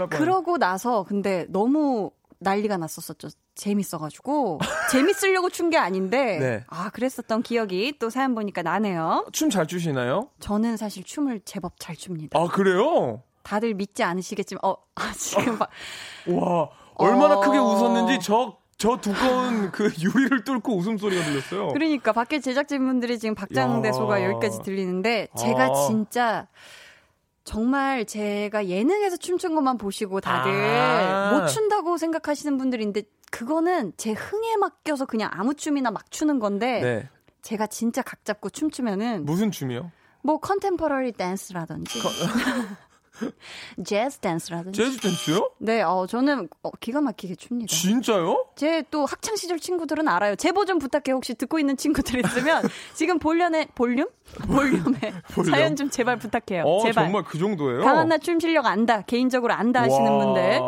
[0.00, 0.06] 와.
[0.08, 3.28] 그러고 나서 근데 너무 난리가 났었었죠.
[3.54, 6.64] 재밌어가지고 재밌으려고 춘 게 아닌데 네.
[6.68, 9.26] 아 그랬었던 기억이 또 사연 보니까 나네요.
[9.32, 10.28] 춤 잘 추시나요?
[10.40, 12.38] 저는 사실 춤을 제법 잘 춥니다.
[12.38, 13.22] 아 그래요?
[13.42, 15.66] 다들 믿지 않으시겠지만 어 아, 지금 봐.
[16.28, 17.40] 와 얼마나 어.
[17.40, 21.68] 크게 웃었는지 저저 두꺼운 그 유리를 뚫고 웃음소리가 들렸어요.
[21.68, 24.26] 그러니까 밖에 제작진분들이 지금 박장대소가 야.
[24.30, 25.86] 여기까지 들리는데 제가 아.
[25.88, 26.46] 진짜
[27.48, 31.32] 정말 제가 예능에서 춤춘 것만 보시고 다들 아.
[31.32, 37.08] 못 춘다고 생각하시는 분들인데 그거는 제 흥에 맡겨서 그냥 아무 춤이나 막 추는 건데 네.
[37.40, 39.90] 제가 진짜 각 잡고 춤추면은 무슨 춤이요?
[40.22, 42.00] 뭐 컨템퍼러리 댄스라든지
[43.84, 44.76] 재즈 댄스라든지.
[44.82, 45.50] 재즈 댄스요?
[45.58, 47.74] 네, 어 저는 어, 기가 막히게 춥니다.
[47.74, 48.46] 진짜요?
[48.56, 50.36] 제 또 학창 시절 친구들은 알아요.
[50.36, 51.12] 제보 좀 부탁해.
[51.12, 52.62] 혹시 듣고 있는 친구들 있으면
[52.94, 54.08] 지금 볼륨의 볼륨?
[54.46, 55.50] 볼륨에 볼륨?
[55.52, 56.64] 사연 좀 제발 부탁해요.
[56.64, 57.04] 어, 제발.
[57.04, 57.82] 정말 그 정도예요?
[57.82, 59.02] 강한나 춤 실력 안다.
[59.02, 60.18] 개인적으로 안다 하시는 와.
[60.24, 60.60] 분들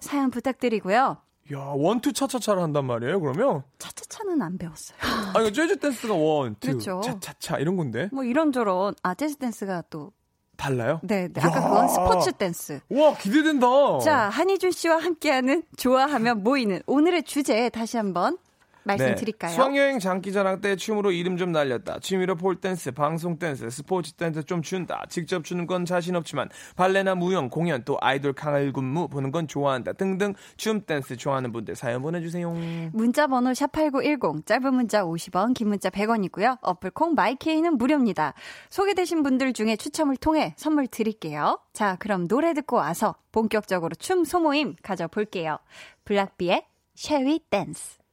[0.00, 1.18] 사연 부탁드리고요.
[1.52, 3.64] 야, one two 차차차를 한단 말이에요, 그러면?
[3.78, 4.96] 차차차는 안 배웠어요.
[5.34, 7.02] 아, 이거 재즈 댄스가 one, two, 그렇죠.
[7.04, 8.08] 차차차 이런 건데.
[8.12, 10.12] 뭐 이런저런 아 재즈 댄스가 또
[10.56, 11.00] 달라요?
[11.02, 11.40] 네, 네.
[11.42, 11.62] 아까 야.
[11.68, 12.80] 그건 스포츠 댄스.
[12.90, 13.66] 와, 기대된다.
[14.04, 18.38] 자, 한희준 씨와 함께하는 좋아하면 모이는 오늘의 주제 다시 한번
[18.84, 19.50] 말씀드릴까요?
[19.50, 19.54] 네.
[19.54, 21.98] 수학여행 장기자랑 때 춤으로 이름 좀 날렸다.
[22.00, 25.04] 취미로 폴댄스, 방송댄스, 스포츠 댄스 좀 춘다.
[25.08, 29.94] 직접 추는 건 자신 없지만 발레나 무용, 공연, 또 아이돌 칼군무 보는 건 좋아한다.
[29.94, 32.52] 등등 춤 댄스 좋아하는 분들 사연 보내주세요.
[32.92, 36.58] 문자 번호 샵8910 짧은 문자 50원 긴 문자 100원이고요.
[36.60, 38.34] 어플 콩 마이케이는 무료입니다.
[38.70, 41.60] 소개되신 분들 중에 추첨을 통해 선물 드릴게요.
[41.72, 45.58] 자 그럼 노래 듣고 와서 본격적으로 춤 소모임 가져볼게요.
[46.04, 48.03] 블락비의 Shall We Dance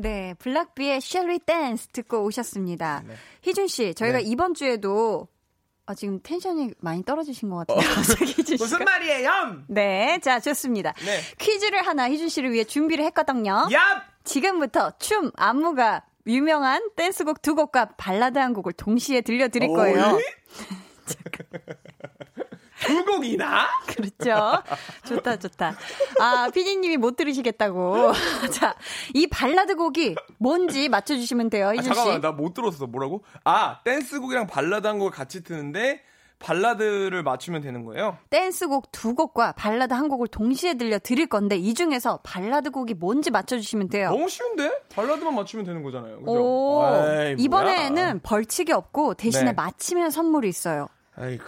[0.00, 3.02] 네, 블락비의 Shall We Dance 듣고 오셨습니다.
[3.42, 4.24] 희준 씨, 저희가 네.
[4.24, 5.26] 이번 주에도
[5.86, 7.78] 아, 지금 텐션이 많이 떨어지신 것 같아요.
[8.20, 8.84] 희준 씨가.
[8.84, 9.62] 말이에요?
[9.68, 10.92] 네, 자 좋습니다.
[11.04, 11.20] 네.
[11.38, 13.66] 퀴즈를 하나 희준 씨를 위해 준비를 했거든요.
[13.72, 14.04] 야!
[14.22, 19.98] 지금부터 춤, 안무가 유명한 댄스곡 두 곡과 발라드 한 곡을 동시에 들려드릴 거예요.
[20.16, 20.22] 어이?
[22.80, 23.66] 두 곡이나?
[23.86, 24.62] 그렇죠.
[25.06, 25.74] 좋다, 좋다.
[26.20, 28.12] 아, 피디님이 못 들으시겠다고.
[28.52, 28.74] 자,
[29.14, 31.88] 이 발라드 곡이 뭔지 맞춰주시면 돼요, 아, 희준 씨.
[31.94, 32.86] 잠깐만, 나 못 들었어.
[32.86, 33.24] 뭐라고?
[33.44, 36.02] 아, 댄스곡이랑 발라드 한 곡을 같이 트는데
[36.38, 38.16] 발라드를 맞추면 되는 거예요?
[38.30, 43.32] 댄스곡 두 곡과 발라드 한 곡을 동시에 들려 드릴 건데, 이 중에서 발라드 곡이 뭔지
[43.32, 44.10] 맞춰주시면 돼요.
[44.10, 44.70] 너무 쉬운데?
[44.94, 46.20] 발라드만 맞추면 되는 거잖아요.
[46.20, 46.30] 그죠?
[46.30, 47.30] 오, 뭐야.
[47.38, 49.52] 이번에는 벌칙이 없고 대신에 네.
[49.52, 50.86] 맞히면 선물이 있어요.
[51.16, 51.42] 아이고.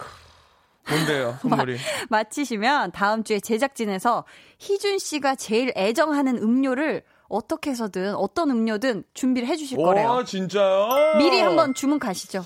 [0.89, 1.77] 뭔데요, 선물이?
[2.09, 4.25] 맞히시면 다음 주에 제작진에서
[4.59, 10.09] 희준 씨가 제일 애정하는 음료를 어떻게 해서든 어떤 음료든 준비를 해주실 거래요.
[10.09, 11.17] 와, 진짜요?
[11.17, 12.43] 미리 한번 주문 가시죠.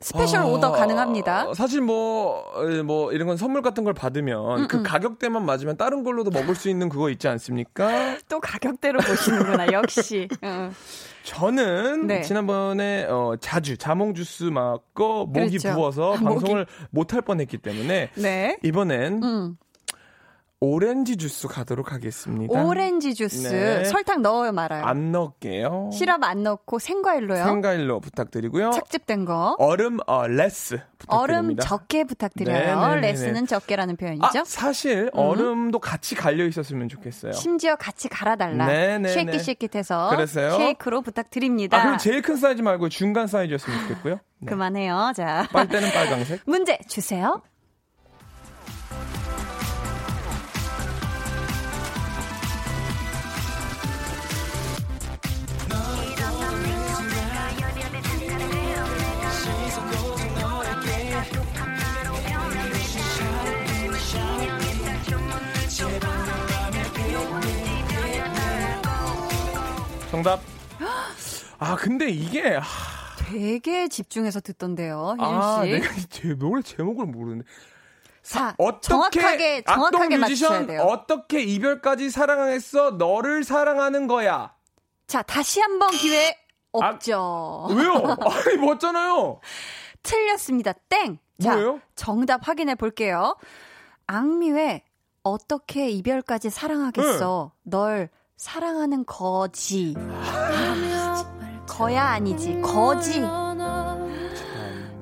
[0.00, 1.54] 스페셜 아, 오더 가능합니다.
[1.54, 6.30] 사실 뭐, 에, 뭐, 이런 건 선물 같은 걸 받으면 그 가격대만 맞으면 다른 걸로도
[6.30, 8.16] 먹을 수 있는 그거 있지 않습니까?
[8.28, 10.28] 또 가격대로 보시는구나, 역시.
[10.42, 10.74] 응.
[11.24, 12.22] 저는 네.
[12.22, 15.74] 지난번에 어, 자주 자몽 주스 맞고 목이 그렇죠.
[15.74, 16.24] 부어서 목이.
[16.24, 18.58] 방송을 못할 뻔했기 때문에 네.
[18.62, 19.56] 이번엔 음.
[20.64, 22.62] 오렌지 주스 가도록 하겠습니다.
[22.62, 23.48] 오렌지 주스.
[23.48, 23.82] 네.
[23.84, 24.84] 설탕 넣어요, 말아요?
[24.84, 25.90] 안 넣을게요.
[25.92, 27.44] 시럽 안 넣고 생과일로요.
[27.44, 28.70] 생과일로 부탁드리고요.
[28.70, 29.56] 착즙된 거.
[29.58, 30.74] 얼음 어, less
[31.08, 31.66] 얼음 부탁드립니다.
[31.66, 32.76] 적게 부탁드려요.
[32.76, 33.00] 네네네네.
[33.00, 34.24] less는 적게라는 표현이죠.
[34.38, 37.32] 아, 사실 얼음도 같이 갈려 있었으면 좋겠어요.
[37.32, 38.64] 심지어 같이 갈아달라.
[38.66, 39.08] 네네네.
[39.08, 40.50] 쉐킷 쉐킷해서 그래서요?
[40.58, 41.76] 쉐이크로 부탁드립니다.
[41.76, 44.20] 아, 그럼 제일 큰 사이즈 말고 중간 사이즈였으면 좋겠고요.
[44.38, 44.46] 네.
[44.46, 45.10] 그만해요.
[45.16, 46.42] 자, 빨대는 빨강색.
[46.46, 47.42] 문제 주세요.
[70.12, 70.42] 정답.
[71.58, 72.62] 아, 근데 이게 아,
[73.16, 75.70] 되게 집중해서 듣던데요, 희준 아, 씨.
[75.70, 77.46] 내가 이 제, 노래 제목을 모르는데.
[78.22, 80.82] 자, 어떻게 정확하게 정확하게 뮤지션 맞추셔야 돼요.
[80.82, 82.90] 어떻게 이별까지 사랑했어?
[82.90, 84.54] 너를 사랑하는 거야.
[85.06, 86.36] 자, 다시 한번 기회
[86.72, 87.68] 없죠.
[87.70, 87.94] 왜요?
[88.20, 89.40] 아니 맞잖아요.
[90.02, 90.74] 틀렸습니다.
[90.90, 91.18] 땡.
[91.42, 91.80] 자, 뭐예요?
[91.94, 93.38] 정답 확인해 볼게요.
[94.06, 94.82] 악뮤의
[95.22, 97.52] 어떻게 이별까지 사랑하겠어?
[97.54, 97.70] 네.
[97.70, 98.10] 널
[98.42, 99.94] 사랑하는 거지.
[101.68, 102.60] 거야 아니지.
[102.60, 103.20] 거지.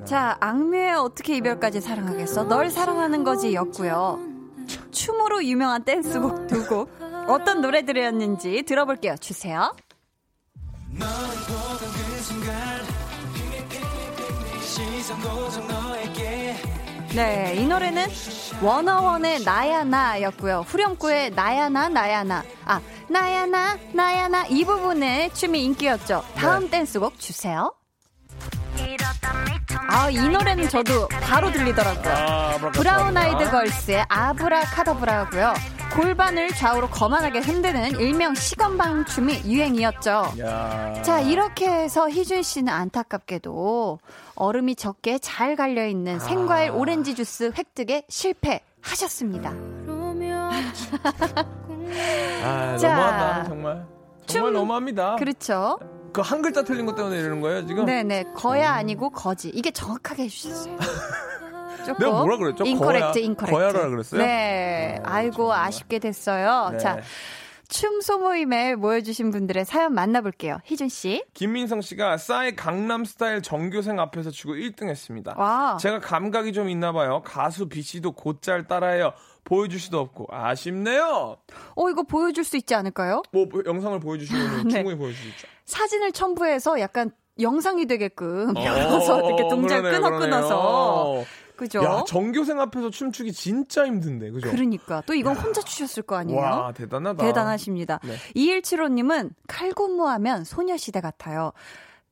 [0.05, 2.45] 자, 악뮤의 어떻게 이별까지 사랑하겠어?
[2.45, 4.21] 널 사랑하는 거지 였고요.
[4.91, 6.91] 춤으로 유명한 댄스곡 두 곡.
[7.29, 9.17] 어떤 노래들이었는지 들어볼게요.
[9.19, 9.75] 주세요.
[17.15, 18.07] 네, 이 노래는
[18.63, 20.61] 워너원의 나야 나였고요.
[20.67, 22.45] 후렴구의 나야 나 나야 나.
[22.67, 22.81] 아,
[23.11, 26.25] 나야 나 나야 나 이 부분의 춤이 인기였죠.
[26.37, 27.75] 다음 댄스곡 주세요.
[29.89, 32.71] 아, 이 노래는 저도 바로 들리더라고요.
[32.73, 35.55] 브라운 아이드 걸스의 아브라카다브라고요.
[35.95, 40.35] 골반을 좌우로 거만하게 흔드는 일명 시건방 춤이 유행이었죠.
[40.39, 41.03] 야.
[41.03, 43.99] 자, 이렇게 해서 희준 씨는 안타깝게도
[44.37, 49.53] 얼음이 적게 잘 갈려 있는 생과일 오렌지 주스 획득에 실패하셨습니다.
[52.45, 53.87] 아, 자, 너무하다 정말.
[54.27, 55.17] 정말 춤- 너무합니다.
[55.17, 55.79] 그렇죠.
[56.13, 57.85] 그 한 글자 틀린 것 때문에 이러는 거예요, 지금?
[57.85, 58.25] 네네.
[58.35, 59.49] 거야 아니고 거지.
[59.51, 60.77] 이게 정확하게 해주셨어요.
[61.99, 62.65] 내가 뭐라 그랬죠?
[62.65, 63.25] incorrect, 거야?
[63.25, 63.53] incorrect.
[63.57, 64.21] 거야라 그랬어요?
[64.21, 65.01] 네.
[65.05, 66.71] 아이고, 아쉽게 됐어요.
[66.73, 66.79] 네.
[66.79, 66.99] 자,
[67.69, 70.59] 춤 소모임에 모여주신 분들의 사연 만나볼게요.
[70.65, 71.25] 희준 씨.
[71.35, 75.35] 김민성 씨가 싸이 강남 스타일 전교생 앞에서 주고 1등 했습니다.
[75.39, 75.77] 와.
[75.81, 77.23] 제가 감각이 좀 있나 봐요.
[77.25, 79.13] 가수 B 씨도 곧잘 따라해요.
[79.45, 81.37] 보여줄 수도 없고 아쉽네요.
[81.75, 83.23] 어, 이거 보여줄 수 있지 않을까요?
[83.33, 84.71] 뭐 보- 영상을 보여주시면 네.
[84.75, 85.49] 충분히 보여줄 수 있죠.
[85.65, 87.11] 사진을 첨부해서 약간
[87.41, 91.03] 영상이 되게끔 열어서 이렇게 동작 어, 그러네요, 끊어 끊어서.
[91.05, 91.25] 그러네요.
[91.57, 91.85] 그죠?
[91.85, 94.51] 야, 전교생 앞에서 춤추기 진짜 힘든데, 그죠?
[94.51, 95.03] 그러니까.
[95.05, 96.41] 또 이건 혼자 추셨을 거 아니에요?
[96.41, 97.23] 와, 대단하다.
[97.23, 98.01] 대단하십니다.
[98.03, 98.17] 네.
[98.35, 101.53] 2175님은 칼군무하면 소녀시대 같아요.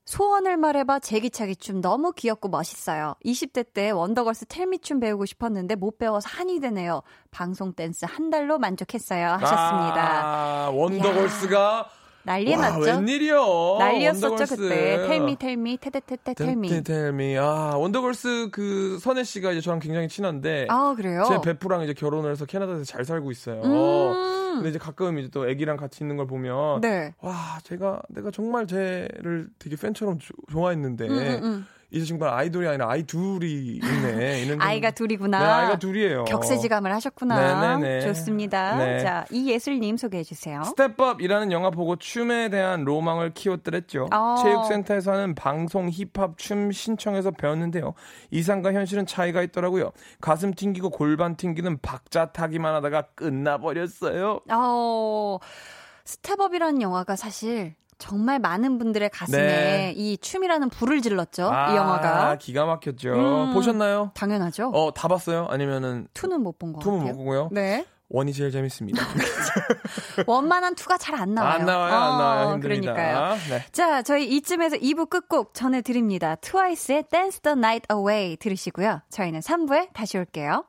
[0.08, 3.14] 소원을 말해봐 제기차기 춤 너무 귀엽고 멋있어요.
[3.26, 7.02] 20대 때 원더걸스 Tell Me 춤 배우고 싶었는데 못 배워서 한이 되네요.
[7.30, 9.32] 방송 댄스 한 달로 만족했어요.
[9.32, 10.24] 하셨습니다.
[10.24, 11.90] 아, 원더걸스가
[12.28, 12.80] 난리 와, 났죠?
[12.80, 13.76] 웬일이요?
[13.78, 14.56] 난리였었죠 원더걸스.
[14.56, 15.06] 그때.
[15.08, 16.82] 텔미 텔미 테테테테 텔미.
[16.84, 17.38] 텔미.
[17.38, 21.24] 아, 원더걸스 그 선예 씨가 이제 저랑 굉장히 친한데 아 그래요?
[21.28, 23.62] 제 베프랑 이제 결혼을 해서 캐나다에서 잘 살고 있어요.
[23.62, 24.54] 음.
[24.56, 27.14] 근데 이제 가끔 이제 또 애기랑 같이 있는 걸 보면 네.
[27.20, 31.66] 와, 제가 내가 정말 쟤를 되게 팬처럼 조- 좋아했는데 음, 음, 음.
[31.90, 34.42] 이제 정말 아이돌이 아니라 아이 둘이 있네.
[34.44, 35.38] 이런 좀- 아이가 둘이구나.
[35.38, 36.24] 네, 아이가 둘이에요.
[36.24, 37.78] 격세지감을 하셨구나.
[37.78, 38.06] 네네네.
[38.08, 38.76] 좋습니다.
[38.76, 38.98] 네.
[39.00, 40.62] 자, 이예슬님 소개해 주세요.
[40.64, 44.08] Step Up이라는 영화 보고 춤에 대한 로망을 키웠더랬죠.
[44.12, 44.36] 어.
[44.42, 47.94] 체육센터에서 하는 방송 힙합 춤 신청해서 배웠는데요.
[48.30, 49.92] 이상과 현실은 차이가 있더라고요.
[50.20, 54.40] 가슴 튕기고 골반 튕기는 박자 타기만 하다가 끝나버렸어요.
[54.50, 55.38] 어,
[56.04, 59.94] Step Up이라는 영화가 사실 정말 많은 분들의 가슴에 네.
[59.96, 61.50] 이 춤이라는 불을 질렀죠.
[61.52, 62.36] 아, 이 영화가.
[62.36, 63.12] 기가 막혔죠.
[63.48, 63.54] 음.
[63.54, 64.12] 보셨나요?
[64.14, 64.70] 당연하죠.
[64.72, 65.46] 어, 다 봤어요?
[65.50, 67.12] 아니면은 투는 못본것 투는 같아요.
[67.14, 67.48] 못 보고요?
[67.52, 67.84] 네.
[68.10, 69.02] 원이 제일 재밌습니다.
[70.26, 71.52] 원만한 투가 잘 안 나와요.
[71.60, 72.52] 안 나와요, 안 어, 나와요.
[72.54, 72.92] 힘듭니다.
[72.94, 73.36] 그러니까요.
[73.50, 73.64] 네.
[73.72, 76.36] 자, 저희 이쯤에서 2부 끝곡 전해드립니다.
[76.36, 79.02] 트와이스의 Dance the Night Away 들으시고요.
[79.10, 80.64] 저희는 3부에 다시 올게요.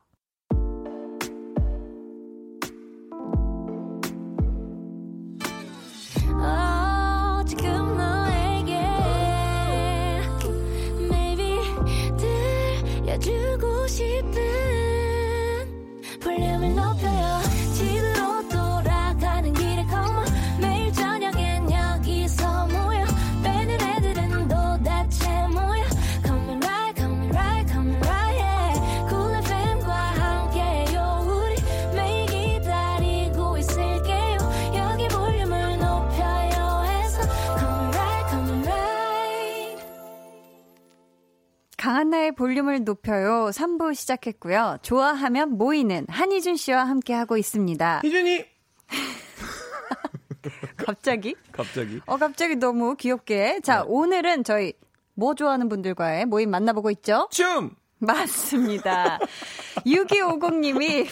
[42.09, 43.51] 한나의 볼륨을 높여요.
[43.53, 44.79] 3부 시작했고요.
[44.81, 48.01] 좋아하면 모이는 한희준 씨와 함께하고 있습니다.
[48.03, 48.45] 희준이!
[50.77, 51.35] 갑자기?
[51.51, 52.01] 갑자기.
[52.07, 53.59] 어, 갑자기 너무 귀엽게.
[53.61, 53.85] 자, 네.
[53.87, 54.73] 오늘은 저희
[55.13, 57.27] 뭐 좋아하는 분들과의 모임 만나보고 있죠?
[57.31, 57.75] 춤!
[57.99, 59.19] 맞습니다.
[59.85, 61.07] 6250님이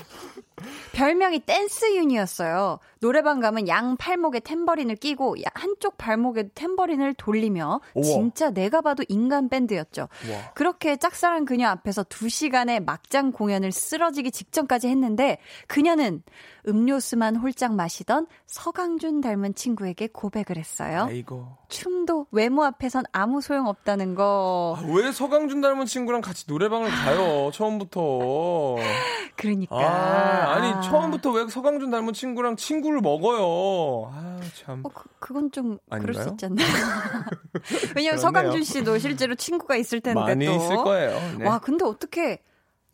[1.02, 2.80] 별명이 댄스 윤이었어요.
[3.02, 8.04] 노래방 가면 양 팔목에 탬버린을 끼고 야- 한쪽 발목에 탬버린을 돌리며 우와.
[8.04, 10.08] 진짜 내가 봐도 인간 밴드였죠.
[10.28, 10.54] 우와.
[10.56, 15.38] 그렇게 짝사랑 그녀 앞에서 2시간의 막장 공연을 쓰러지기 직전까지 했는데
[15.68, 16.24] 그녀는
[16.68, 21.06] 음료수만 홀짝 마시던 서강준 닮은 친구에게 고백을 했어요.
[21.08, 21.48] 아이고.
[21.70, 24.76] 춤도 외모 앞에선 아무 소용 없다는 거.
[24.80, 27.52] 아, 왜 서강준 닮은 친구랑 같이 노래방을 가요?
[27.54, 28.78] 처음부터.
[29.38, 29.76] 그러니까.
[29.76, 34.12] 아, 아니 처음부터 왜 서강준 닮은 친구랑 친구를 먹어요?
[34.14, 34.82] 아 참.
[34.86, 36.34] 어, 그, 그건 좀 그럴 수 아닌가요?
[36.34, 36.68] 있지 않나요?
[37.96, 38.20] 왜냐면.
[38.20, 40.54] 서강준 씨도 실제로 친구가 있을 텐데 많이 또.
[40.56, 41.38] 있을 거예요.
[41.40, 41.46] 네.
[41.46, 42.40] 와, 근데 어떻게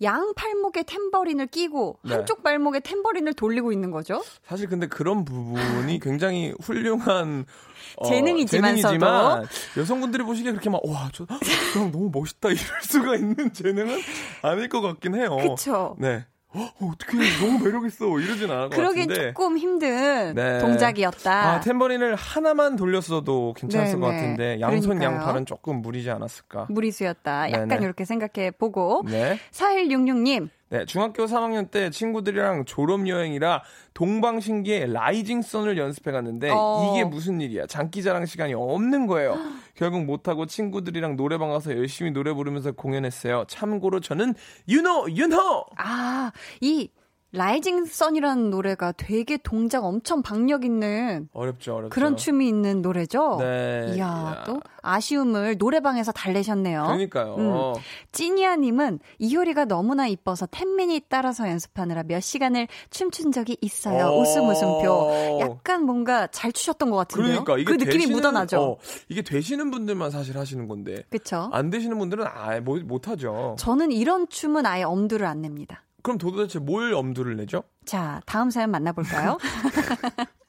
[0.01, 2.15] 양 팔목에 탬버린을 끼고 네.
[2.15, 4.21] 한쪽 발목에 탬버린을 돌리고 있는 거죠?
[4.45, 7.45] 사실 근데 그런 부분이 굉장히 훌륭한
[7.97, 8.81] 어, 재능이지만서도.
[8.89, 9.45] 재능이지만
[9.77, 11.25] 여성분들이 보시기에 그렇게 막 와, 저
[11.73, 13.99] 그냥 너무 멋있다 이럴 수가 있는 재능은
[14.41, 15.37] 아닐 것 같긴 해요.
[15.37, 15.95] 그쵸?
[15.99, 16.25] 네.
[16.55, 19.33] 어, 어떻게 너무 매력 있어 이러진 않을 것 그러긴 같은데.
[19.33, 20.59] 조금 힘든 네.
[20.59, 21.31] 동작이었다.
[21.55, 24.17] 아, 템버린을 하나만 돌렸어도 괜찮았을 것 네네.
[24.21, 25.17] 같은데 양손 그러니까요.
[25.19, 26.67] 양팔은 조금 무리지 않았을까.
[26.69, 27.51] 무리수였다.
[27.51, 27.85] 약간 네네.
[27.85, 29.03] 이렇게 생각해 보고.
[29.07, 29.39] 네.
[29.51, 33.61] 4166님, 네, 중학교 3학년 때 친구들이랑 졸업 여행이라
[33.93, 36.91] 동방신기의 Rising Sun을 연습해 갔는데 어.
[36.95, 37.67] 이게 무슨 일이야?
[37.67, 39.37] 장기자랑 시간이 없는 거예요.
[39.75, 43.45] 결국 못 하고 친구들이랑 노래방 가서 열심히 노래 부르면서 공연했어요.
[43.47, 44.33] 참고로 저는
[44.67, 45.65] 유노윤호.
[45.77, 46.89] 아, 이
[47.35, 51.89] Rising Sun이라는 노래가 되게 동작 엄청 박력 있는 어렵죠, 어렵죠.
[51.89, 53.37] 그런 춤이 있는 노래죠.
[53.39, 53.85] 네.
[53.95, 54.43] 이야, 이야.
[54.45, 56.83] 또 아쉬움을 노래방에서 달래셨네요.
[56.83, 57.35] 그러니까요.
[57.39, 57.81] 음.
[58.11, 64.09] 찌니아님은 이효리가 너무나 이뻐서 10미닛 따라서 연습하느라 몇 시간을 춤춘 적이 있어요.
[64.09, 64.21] 오.
[64.21, 65.39] 웃음 웃음표.
[65.41, 67.43] 약간 뭔가 잘 추셨던 것 같은데요.
[67.43, 68.61] 그러니까 이게 그 느낌이 되시는- 묻어나죠.
[68.61, 68.77] 어,
[69.09, 71.49] 이게 되시는 분들만 사실 하시는 건데 그쵸?
[71.51, 73.55] 안 되시는 분들은 아예 못, 못 하죠.
[73.57, 75.83] 저는 이런 춤은 아예 엄두를 안 냅니다.
[76.03, 77.63] 그럼 도대체 뭘 엄두를 내죠?
[77.85, 79.37] 자, 다음 사연 만나볼까요?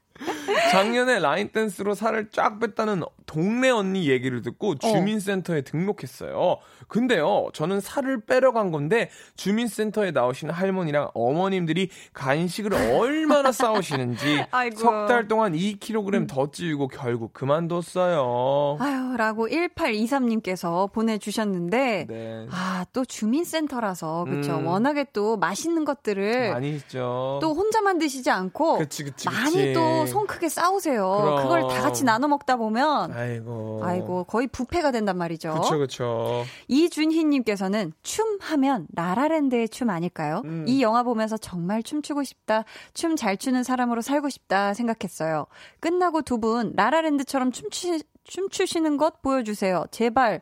[0.74, 6.58] 작년에 라인 댄스로 살을 쫙 뺐다는 동네 언니 얘기를 듣고 주민센터에 등록했어요.
[6.88, 14.44] 근데요, 저는 살을 빼러 간 건데 주민센터에 나오시는 할머니랑 어머님들이 간식을 얼마나 싸우시는지.
[14.76, 18.76] 석 달 동안 2kg 더 찌우고 결국 그만뒀어요.
[18.80, 22.46] 아유, 라고 1823님께서 보내주셨는데, 네.
[22.50, 24.56] 아, 또 주민센터라서, 그쵸.
[24.58, 24.66] 음.
[24.66, 27.38] 워낙에 또 맛있는 것들을 많이 있죠.
[27.40, 29.72] 또 혼자만 드시지 않고, 그치, 그치, 많이.
[29.72, 31.18] 또 손 크게 싸 우세요.
[31.22, 31.42] 그럼.
[31.42, 33.80] 그걸 다 같이 나눠 먹다 보면, 아이고.
[33.82, 35.54] 아이고, 거의 부패가 된단 말이죠.
[35.60, 36.44] 그쵸, 그쵸.
[36.68, 40.42] 이준희님께서는 춤 하면 라라랜드의 춤 아닐까요?
[40.44, 40.64] 음.
[40.68, 45.46] 이 영화 보면서 정말 춤추고 싶다, 춤 잘 추는 사람으로 살고 싶다 생각했어요.
[45.80, 49.84] 끝나고 두 분 라라랜드처럼 춤추, 춤추시는 것 보여주세요.
[49.90, 50.40] 제발.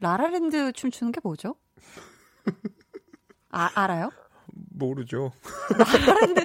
[0.00, 1.54] 라라랜드 춤추는 게 뭐죠?
[3.50, 4.10] 아, 알아요?
[4.74, 5.32] 모르죠.
[5.78, 6.44] 라라랜드,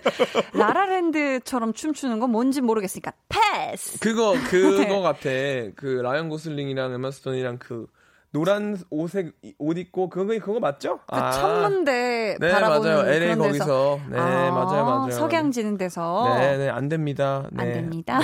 [0.53, 3.99] 라라랜드처럼 춤추는 건 뭔지 모르겠으니까 패스!
[3.99, 5.01] 그거, 그거 네.
[5.01, 5.30] 같아.
[5.75, 7.88] 그, 라이언 고슬링이랑 에마 스톤이랑 그,
[8.32, 10.99] 노란 옷에, 옷 입고, 그거, 그거 맞죠?
[11.07, 13.09] 그 천문대 네, 바라보는 맞아요.
[13.11, 13.65] LA 그런 데서.
[13.65, 13.99] 거기서.
[14.11, 15.11] 네, 아, 맞아요, 맞아요.
[15.11, 16.36] 석양 지는 데서.
[16.38, 17.47] 네, 네, 안 됩니다.
[17.51, 17.63] 네.
[17.63, 18.19] 안 됩니다.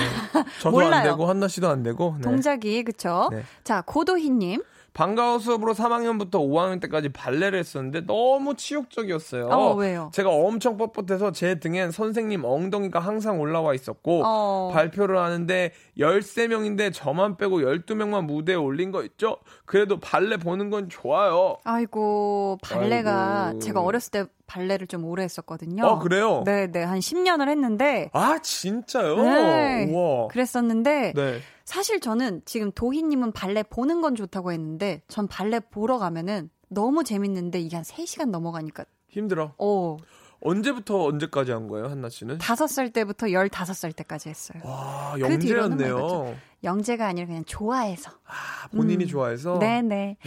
[0.60, 1.10] 저도 안 몰라요.
[1.10, 2.14] 되고, 한나 씨도 안 되고.
[2.18, 2.22] 네.
[2.22, 3.28] 동작이 그쵸?
[3.32, 3.42] 네.
[3.64, 4.62] 자 고도희 님
[4.96, 9.48] 방과후 수업으로 3학년부터 5학년 때까지 발레를 했었는데 너무 치욕적이었어요.
[9.48, 10.10] 어, 왜요?
[10.14, 14.70] 제가 엄청 뻣뻣해서 제 등엔 선생님 엉덩이가 항상 올라와 있었고 어.
[14.72, 19.36] 발표를 하는데 13명인데 저만 빼고 12명만 무대에 올린 거 있죠?
[19.66, 21.58] 그래도 발레 보는 건 좋아요.
[21.64, 23.58] 아이고 발레가 아이고.
[23.58, 25.84] 제가 어렸을 때 발레를 좀 오래 했었거든요.
[25.84, 26.42] 아, 그래요?
[26.46, 29.16] 네 네 한 10년을 했는데 아, 진짜요?
[29.22, 29.90] 네.
[29.92, 30.28] 우와.
[30.28, 31.40] 그랬었는데 네.
[31.66, 37.60] 사실 저는 지금 도희님은 발레 보는 건 좋다고 했는데 전 발레 보러 가면은 너무 재밌는데
[37.60, 39.52] 이게 한 3시간 넘어가니까 힘들어.
[39.58, 39.96] 어
[40.40, 42.38] 언제부터 언제까지 한 거예요, 한나 씨는?
[42.38, 44.62] 5살 때부터 15살 때까지 했어요.
[44.64, 46.36] 와, 그 영재였네요.
[46.62, 48.12] 영재가 아니라 그냥 좋아해서.
[48.24, 49.08] 아, 본인이 음.
[49.08, 49.58] 좋아해서.
[49.58, 50.18] 네네.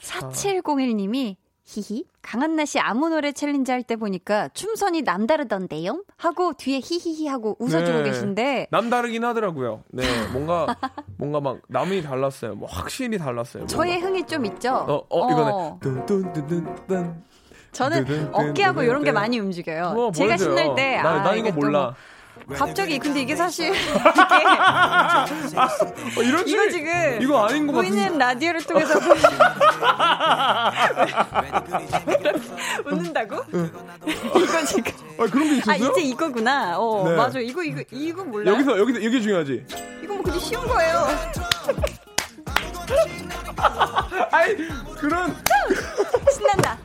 [0.00, 0.28] 좋다.
[0.28, 1.36] 4701님이
[1.70, 6.02] 히히 강한나 씨 아무 노래 챌린지 할 때 보니까 춤선이 남다르던데요?
[6.16, 8.04] 하고 뒤에 히히히 하고 웃어주고 네.
[8.04, 9.84] 계신데 남다르긴 하더라고요.
[9.90, 10.02] 네,
[10.32, 10.66] 뭔가
[11.18, 12.54] 뭔가 막 남이 달랐어요.
[12.54, 13.66] 뭐 확실히 달랐어요.
[13.66, 14.08] 저의 뭔가.
[14.08, 14.74] 흥이 좀 있죠?
[14.74, 16.06] 어, 어, 이거네.
[16.06, 17.14] 뚠뚠뚠뚠.
[17.72, 19.12] 저는 뚜둔, 어깨하고 이런 게.
[19.12, 19.92] 많이 움직여요.
[19.92, 20.38] 뭐 제가.
[20.38, 21.94] 신날 때 나, 아, 나 이거 몰라.
[22.46, 23.74] 뭐 갑자기 근데 이게 사실 어,
[26.22, 27.90] 이런 이거 지금 이거 아닌 것 같은데.
[27.98, 28.98] 보이는 라디오를 통해서
[32.86, 33.36] 웃는다고?
[34.36, 35.92] 이거 지금 아, 그런 게아 있었어요?
[35.92, 36.78] 이제 이거구나.
[36.78, 37.16] 어 네.
[37.16, 38.52] 맞아 이거 이거 이거 몰라.
[38.52, 39.64] 여기서 여기서 이게 중요하지.
[40.02, 41.06] 이거 뭐 그렇게 쉬운 거예요.
[44.32, 44.56] 아이
[44.96, 45.34] 그런
[46.32, 46.78] 신난다.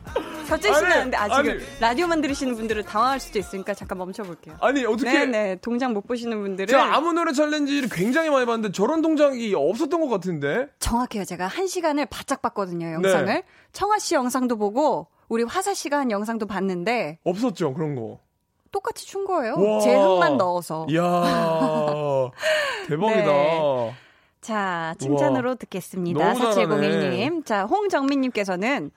[0.47, 1.49] 갑자기 신나는데 아 아니.
[1.79, 4.55] 라디오만 들으시는 분들은 당황할 수도 있으니까 잠깐 멈춰볼게요.
[4.59, 9.01] 아니 어떻게 네네 동작 못 보시는 분들은 제가 아무 노래 챌린지를 굉장히 많이 봤는데 저런
[9.01, 10.67] 동작이 없었던 것 같은데.
[10.79, 11.25] 정확해요.
[11.25, 13.25] 제가 한 시간을 바짝 봤거든요 영상을.
[13.25, 13.43] 네.
[13.71, 18.19] 청아 씨 영상도 보고 우리 화사 씨가 한 영상도 봤는데 없었죠 그런 거.
[18.71, 19.55] 똑같이 춘 거예요.
[19.55, 19.79] 와.
[19.81, 20.85] 제 흥만 넣어서.
[20.89, 21.01] 이야
[22.89, 23.25] 대박이다.
[23.31, 23.95] 네.
[24.43, 25.55] 자, 칭찬으로 우와.
[25.55, 26.33] 듣겠습니다.
[26.33, 27.09] 너무 잘하네.
[27.29, 27.45] 4701님.
[27.45, 28.91] 자, 홍정민님께서는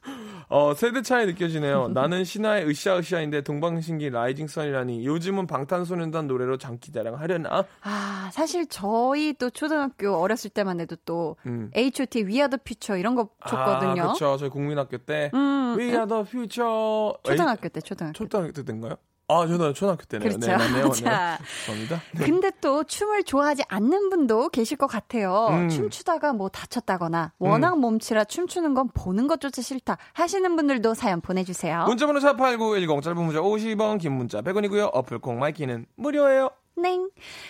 [0.48, 1.88] 어, 세대 차이 느껴지네요.
[1.94, 7.64] 나는 신화의 으쌰으쌰인데 동방신기 라이징 선이라니 요즘은 방탄소년단 노래로 장기 자랑 하려나?
[7.82, 11.70] 아, 사실 저희 또 초등학교 어렸을 때만 해도 또 음.
[11.74, 12.24] H.O.T.
[12.24, 14.02] We Are the Future 이런 거 줬거든요.
[14.02, 14.36] 아, 그렇죠.
[14.36, 18.18] 저희 국민학교 때 음, We Are the Future 초등학교 때, 초등학교 때.
[18.18, 18.96] 초등학교 때인가요?
[19.28, 20.28] 아, 저는 초등학교 때네요.
[20.28, 20.46] 그렇죠.
[20.46, 20.90] 네, 맞네요.
[20.92, 22.00] 자, 죄송합니다.
[22.24, 25.48] 근데 또 춤을 좋아하지 않는 분도 계실 것 같아요.
[25.50, 25.68] 음.
[25.68, 31.84] 춤추다가 뭐 다쳤다거나 워낙 몸치라 춤추는 건 보는 것조차 싫다 하시는 분들도 사연 보내주세요.
[31.86, 34.90] 문자번호 샵8910 짧은 문자 50원 긴 문자 100원이고요.
[34.92, 36.50] 어플 콩 마이케이는 무료예요.
[36.78, 37.08] 넹.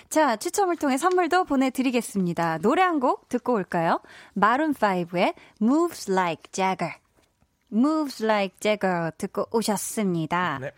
[0.08, 2.58] 자, 추첨을 통해 선물도 보내드리겠습니다.
[2.58, 4.00] 노래 한 곡 듣고 올까요?
[4.38, 6.94] 마룬5의 Moves Like Jagger.
[7.72, 10.58] Moves Like Jagger 듣고 오셨습니다.
[10.60, 10.72] 네.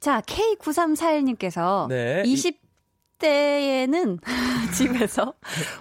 [0.00, 2.34] 자, K9341님께서 네, 이-
[3.20, 4.18] 20대에는
[4.74, 5.34] 집에서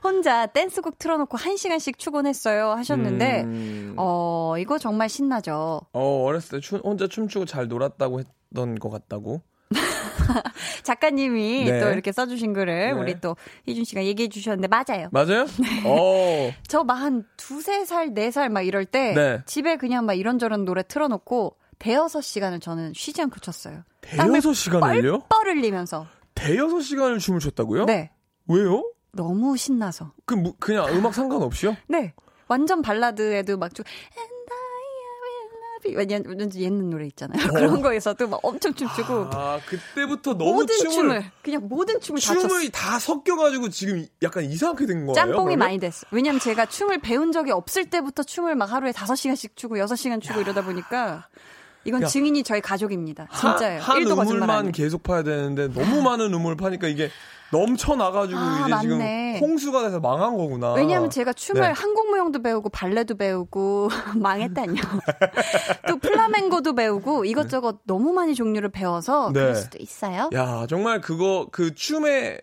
[0.03, 5.81] 혼자 댄스곡 틀어놓고 1시간씩 추곤했어요 하셨는데, 음, 어, 이거 정말 신나죠.
[5.93, 9.41] 어, 어렸을 때 춤, 혼자 춤추고 잘 놀았다고 했던 것 같다고.
[10.83, 11.79] 작가님이 네.
[11.79, 12.91] 또 이렇게 써주신 글을 네.
[12.91, 13.35] 우리 또
[13.67, 15.09] 희준 씨가 얘기해 주셨는데 맞아요.
[15.11, 15.45] 맞아요?
[15.85, 16.51] 어.
[16.67, 19.39] 저막한 두세 살, 네 살 막 이럴 때 네.
[19.45, 23.39] 집에 그냥 막 이런저런 노래 틀어놓고 대여섯 시간을 저는 쉬지 않고.
[23.41, 25.19] 땀을 대여섯 시간을요?
[25.29, 26.05] 뻘뻘 흘리면서.
[26.35, 27.85] 대여섯 시간을 춤을 췄다고요?
[27.85, 28.11] 네.
[28.47, 28.83] 왜요?
[29.13, 30.13] 너무 신나서.
[30.25, 31.75] 그 뭐, 그냥 음악 상관없이요?
[31.87, 32.13] 네.
[32.47, 33.85] 완전 발라드에도 막 좀,
[34.17, 34.40] And
[35.87, 36.37] I will love you.
[36.37, 37.47] 왜냐, 옛날 노래 있잖아요.
[37.53, 39.29] 그런 거에서도 막 엄청 춤추고.
[39.33, 42.47] 아, 그때부터 너무 모든 춤을, 춤을, 그냥 모든 춤을 다 췄어요.
[42.47, 45.13] 춤이 다 섞여가지고 지금 약간 이상하게 된 거예요.
[45.13, 45.59] 짬뽕이 그러면?
[45.59, 46.05] 많이 됐어.
[46.11, 50.21] 왜냐면 제가 춤을 배운 적이 없을 때부터 춤을 막 하루에 5 시간씩 추고 6 시간
[50.21, 51.27] 추고 이러다 보니까
[51.83, 52.07] 이건 야.
[52.07, 53.27] 증인이 저희 가족입니다.
[53.39, 53.81] 진짜예요.
[53.81, 54.71] 한, 한 1도 거짓말 안 우물만 해.
[54.71, 57.09] 계속 파야 되는데 너무 많은 우물 파니까 이게
[57.51, 59.39] 넘쳐 나가지고 아, 이제 지금 맞네.
[59.41, 60.73] 홍수가 돼서 망한 거구나.
[60.73, 61.67] 왜냐하면 제가 춤을 네.
[61.67, 64.75] 한국무용도 배우고 발레도 배우고 망했다뇨.
[65.87, 69.39] 또 플라멩고도 배우고 이것저것 너무 많이 종류를 배워서 네.
[69.39, 70.29] 그럴 수도 있어요.
[70.33, 72.39] 야 정말 그거 그 춤에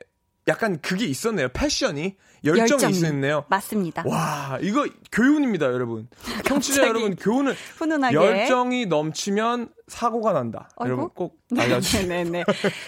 [0.46, 1.48] 약간 그게 있었네요.
[1.50, 2.92] 패션이 열정이, 열정이.
[2.92, 3.44] 있었네요.
[3.48, 4.04] 맞습니다.
[4.06, 6.08] 와 이거 교훈입니다, 여러분.
[6.44, 8.14] 청취자 여러분 교훈을 훈훈하게.
[8.14, 10.68] 열정이 넘치면 사고가 난다.
[10.76, 10.88] 아이고.
[10.88, 12.06] 여러분 꼭 알려주세요.
[12.08, 12.44] 네네네.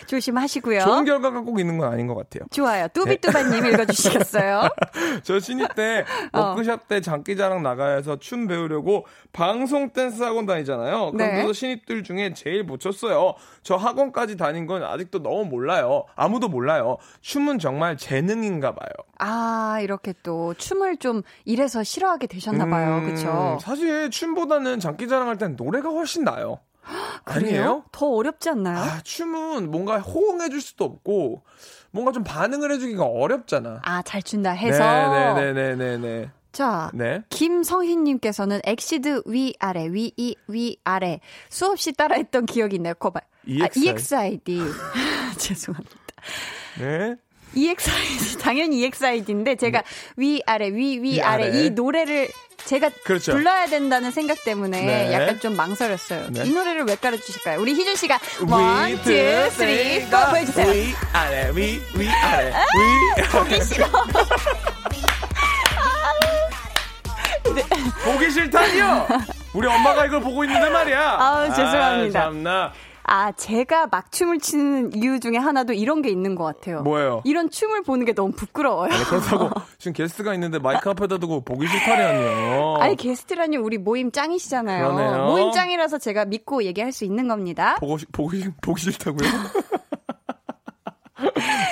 [0.06, 0.80] 조심하시고요.
[0.80, 2.44] 좋은 결과가 꼭 있는 건 아닌 것 같아요.
[2.50, 2.88] 좋아요.
[2.88, 4.68] 뚜비뚜바님 읽어주시겠어요?
[5.22, 6.40] 저 신입 때 어.
[6.40, 11.12] 워크숍 때 장기자랑 나가서 춤 배우려고 방송 댄스 학원 다니잖아요.
[11.14, 11.30] 네.
[11.32, 13.34] 그래서 신입들 중에 제일 못 췄어요.
[13.62, 16.04] 저 학원까지 다닌 건 아직도 너무 몰라요.
[16.16, 16.96] 아무도 몰라요.
[17.20, 18.88] 춤은 정말 재능인가 봐요.
[19.18, 22.98] 아, 이렇게 또 춤을 좀 이래서 싫어하게 되셨나 봐요.
[22.98, 23.58] 음, 그쵸?
[23.60, 26.58] 사실 춤보다는 장기자랑 할 땐 노래가 훨씬 나아요.
[27.24, 27.84] 아니에요?
[27.92, 28.78] 더 어렵지 않나요?
[28.78, 31.42] 아, 춤은 뭔가 호응해줄 수도 없고
[31.90, 33.80] 뭔가 좀 반응을 해주기가 어렵잖아.
[33.84, 35.34] 아, 잘 춘다 해서.
[35.34, 36.30] 네네네네네.
[36.52, 37.22] 자, 네.
[37.30, 41.20] 김성희님께서는 엑시드 위 아래, 위 이, 위 아래.
[41.48, 42.94] 수없이 따라했던 기억이 있네요.
[42.94, 43.20] 거봐.
[43.20, 43.88] 아, EXI.
[43.88, 44.60] EXID.
[45.38, 45.96] 죄송합니다.
[46.78, 47.16] 네.
[47.54, 48.38] EXID.
[48.38, 49.82] 당연히 EXID인데 제가
[50.16, 51.44] 위 아래, 위, 위 아래.
[51.46, 51.58] 위아래.
[51.66, 52.28] 이 노래를
[52.64, 53.32] 제가 그렇죠.
[53.32, 55.12] 불러야 된다는 생각 때문에 네.
[55.14, 56.26] 약간 좀 망설였어요.
[56.30, 56.42] 네.
[56.44, 57.58] 이 노래를 왜 깔아주실까요?
[57.60, 58.18] 우리 희준 씨가
[58.48, 59.10] one, two,
[59.50, 60.70] three, four 보여주세요.
[60.70, 63.86] 위 아래 위 위 아래 위 보기 싫어.
[68.04, 69.06] 보기 싫다니요.
[69.54, 71.16] 우리 엄마가 이걸 보고 있는데 말이야.
[71.18, 72.20] 아우, 죄송합니다.
[72.20, 72.72] 아, 참나.
[73.12, 76.82] 아, 제가 막 춤을 추는 이유 중에 하나도 이런 게 있는 것 같아요.
[76.82, 77.22] 뭐예요?
[77.24, 78.92] 이런 춤을 보는 게 너무 부끄러워요.
[78.92, 82.76] 아니, 그렇다고 지금 게스트가 있는데 마이크 앞에다 두고 보기 싫다니요.
[82.78, 84.86] 아니, 게스트라니 우리 모임 짱이시잖아요.
[84.86, 84.94] 어.
[84.94, 85.26] 그러네요.
[85.26, 87.74] 모임 짱이라서 제가 믿고 얘기할 수 있는 겁니다.
[87.80, 89.28] 보고 싶- 보기 보기 싫다고요?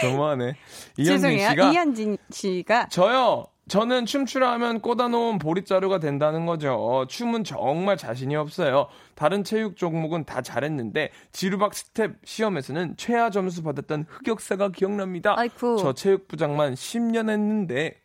[0.02, 0.54] 너무하네.
[0.96, 1.50] 이현진 죄송해요.
[1.50, 3.46] 씨가 이현진 씨가 저요.
[3.68, 7.06] 저는 춤추라 하면 꽂아놓은 보릿자루가 된다는 거죠.
[7.08, 8.88] 춤은 정말 자신이 없어요.
[9.14, 15.34] 다른 체육 종목은 다 잘했는데 지루박 스텝 시험에서는 최하 점수 받았던 흑역사가 기억납니다.
[15.38, 15.76] 아이쿠.
[15.78, 17.96] 저 체육부장만 10년 했는데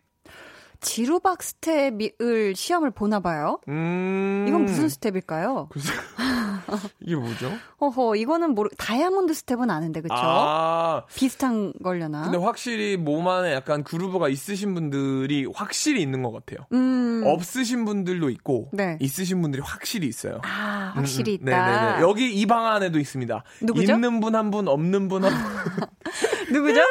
[0.83, 3.59] 지루박 스텝을 시험을 보나 봐요.
[3.67, 5.69] 음 이건 무슨 스텝일까요?
[5.71, 5.91] 글쎄
[7.01, 7.51] 이게 뭐죠?
[7.81, 10.13] 허허, 이거는 모르, 다이아몬드 스텝은 아는데, 그쵸?
[10.15, 12.23] 아 비슷한 걸려나?
[12.23, 16.65] 근데 확실히 몸 안에 약간 그루브가 있으신 분들이 확실히 있는 것 같아요.
[16.71, 17.21] 음.
[17.25, 18.97] 없으신 분들도 있고 네.
[19.01, 20.39] 있으신 분들이 확실히 있어요.
[20.43, 21.47] 아, 확실히 음, 음.
[21.47, 21.65] 있다.
[21.91, 22.01] 네네네.
[22.01, 23.43] 여기 이 방 안에도 있습니다.
[23.61, 23.93] 누구죠?
[23.93, 25.83] 있는 분 한 분, 없는 분 한 분.
[26.53, 26.81] 누구죠?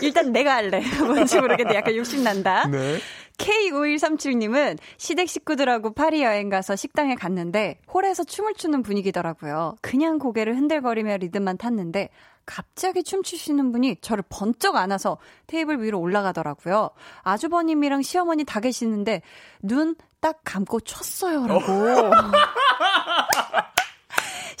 [0.00, 0.80] 일단 내가 할래.
[1.00, 2.68] 뭔지 모르겠는데 약간 욕심난다.
[2.68, 2.98] 네.
[3.38, 9.76] K5137님은 시댁 식구들하고 파리 여행 가서 식당에 갔는데 홀에서 춤을 추는 분위기더라고요.
[9.80, 12.10] 그냥 고개를 흔들거리며 리듬만 탔는데
[12.46, 15.18] 갑자기 춤추시는 분이 저를 번쩍 안아서
[15.48, 16.90] 테이블 위로 올라가더라고요.
[17.22, 19.22] 아주버님이랑 시어머니 다 계시는데
[19.62, 21.60] 눈 딱 감고 췄어요라고.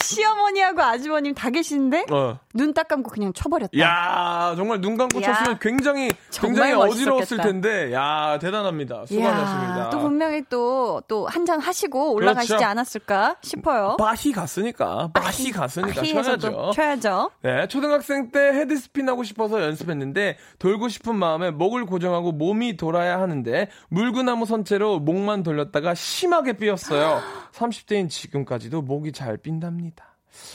[0.04, 2.38] 시어머니하고 아주버님 다 계시는데 어.
[2.54, 3.78] 눈딱 감고 그냥 쳐버렸다.
[3.78, 5.32] 야 정말 눈 감고 야.
[5.34, 7.38] 쳤으면 굉장히 굉장히 어지러웠을.
[7.38, 9.06] 텐데, 야 대단합니다.
[9.06, 9.90] 수고하셨습니다.
[9.90, 12.64] 또 분명히 또, 또 한 잔 하시고 올라가시지 그렇죠.
[12.66, 13.96] 않았을까 싶어요.
[13.98, 16.50] 바히 갔으니까, 바히 갔으니까 쳐야죠.
[16.52, 17.30] 또 쳐야죠.
[17.42, 23.68] 네, 초등학생 때 헤드스핀 하고 싶어서 연습했는데 돌고 싶은 마음에 목을 고정하고 몸이 돌아야 하는데
[23.88, 27.20] 물구나무 선체로 목만 돌렸다가 심하게 삐었어요.
[27.52, 30.03] 30대인 지금까지도 목이 잘 삔답니다.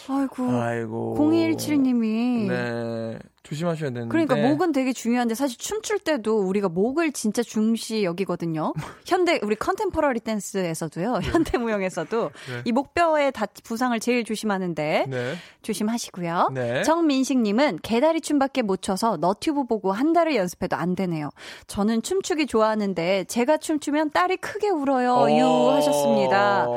[0.07, 0.43] 아이고.
[0.49, 1.15] 아이고.
[1.17, 2.47] 0217님이.
[2.47, 4.09] 네, 조심하셔야 되는데.
[4.09, 8.73] 그러니까 목은 되게 중요한데 사실 춤출 때도 우리가 목을 진짜 중시 여기거든요.
[9.05, 11.19] 현대 우리 컨템포러리 댄스에서도요.
[11.23, 12.61] 현대 무용에서도 네.
[12.65, 15.35] 이 목뼈의 다 부상을 제일 조심하는데 네.
[15.61, 16.49] 조심하시고요.
[16.53, 16.83] 네.
[16.83, 21.29] 정민식 님은 개다리 춤밖에 못 춰서 너튜브 보고 한 달을 연습해도 안 되네요.
[21.67, 25.27] 저는 춤추기 좋아하는데 제가 춤추면 딸이 크게 울어요.
[25.37, 26.67] 유 하셨습니다.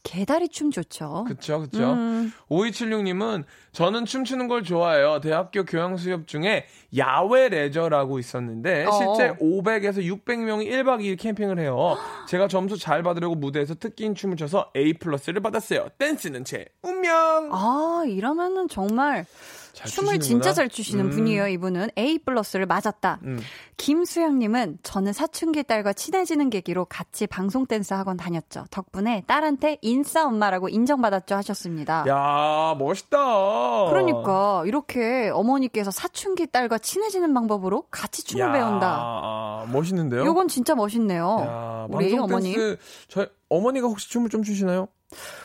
[0.00, 1.24] 어, 개다리 춤 좋죠.
[1.28, 1.92] 그쵸, 그쵸.
[1.92, 2.32] 음.
[2.48, 5.20] 5276님은 저는 춤추는 걸 좋아해요.
[5.20, 8.92] 대학교 교양 수업 중에 야외 레저라고 있었는데 어.
[8.92, 11.96] 실제 500에서 600명이 1박 2일 캠핑을 해요.
[12.28, 15.88] 제가 점수 잘 받으려고 무대에서 특기인 춤을 춰서 A 플러스를 받았어요.
[15.98, 17.50] 댄스는 제 운명.
[17.52, 20.18] 아, 이러면은 정말 잘 춤을 추시는구나.
[20.20, 21.10] 진짜 잘 추시는 음.
[21.10, 21.90] 분이에요, 이분은.
[21.98, 23.20] A 플러스를 맞았다.
[23.24, 23.40] 음.
[23.76, 28.64] 김수영님은 저는 사춘기 딸과 친해지는 계기로 같이 방송 댄스 학원 다녔죠.
[28.70, 32.04] 덕분에 딸한테 인싸 엄마라고 인정받았죠 하셨습니다.
[32.08, 33.86] 야, 멋있다.
[33.88, 38.98] 그러니까 이렇게 어머니께서 사춘기 딸과 친해지는 방법으로 같이 춤을 야, 배운다.
[39.00, 40.24] 아, 멋있는데요?
[40.24, 41.38] 요건 진짜 멋있네요.
[41.46, 42.54] 야, 우리 어머님.
[42.54, 42.78] 댄스
[43.08, 44.88] 저희 어머니가 혹시 춤을 좀 추시나요?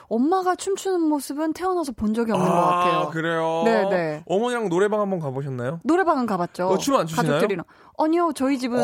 [0.08, 3.10] 엄마가 춤추는 모습은 태어나서 본 적이 없는 것 아, 같아요.
[3.12, 3.62] 그래요?
[3.66, 4.24] 네, 네.
[4.28, 5.80] 어머니랑 노래방 한번 가보셨나요?
[5.84, 6.68] 노래방은 가봤죠.
[6.68, 7.34] 어, 춤안 추시나요?
[7.34, 7.66] 가족들이랑.
[7.98, 8.78] 아니요, 저희 집은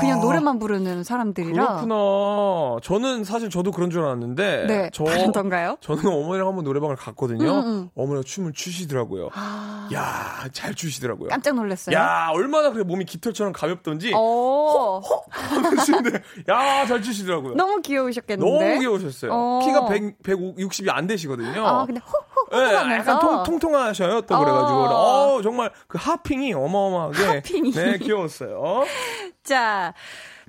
[0.00, 1.66] 그냥 노래만 부르는 사람들이라.
[1.66, 2.78] 그렇구나.
[2.82, 4.66] 저는 사실 저도 그런 줄 알았는데.
[4.66, 5.76] 네, 저, 그런던가요?
[5.80, 7.48] 저는 어머니랑 한번 노래방을 갔거든요.
[7.60, 7.90] 음, 음.
[7.94, 9.30] 어머니가 춤을 추시더라고요.
[9.34, 11.28] 아, 야, 잘 추시더라고요.
[11.28, 11.94] 깜짝 놀랐어요.
[11.96, 14.12] 야, 얼마나 그래 몸이 깃털처럼 가볍던지.
[14.16, 15.00] 어,
[15.30, 17.54] 하시는데, 야, 잘 추시더라고요.
[17.54, 18.50] 너무 귀여우셨겠는데.
[18.66, 19.30] 너무 귀여우셨어요.
[19.32, 19.60] 어.
[19.64, 20.22] 키가 100,
[20.68, 21.66] 160이 안 되시거든요.
[21.66, 24.20] 아, 근데 호호 네, 호호하면서 약간 통, 통통하셔요.
[24.22, 24.78] 또 그래가지고.
[24.78, 25.34] 어.
[25.36, 27.24] 어, 정말 그 하핑이 어마어마하게.
[27.26, 27.72] 하핑이.
[27.72, 28.84] 네, 귀여웠어요.
[29.42, 29.94] 자,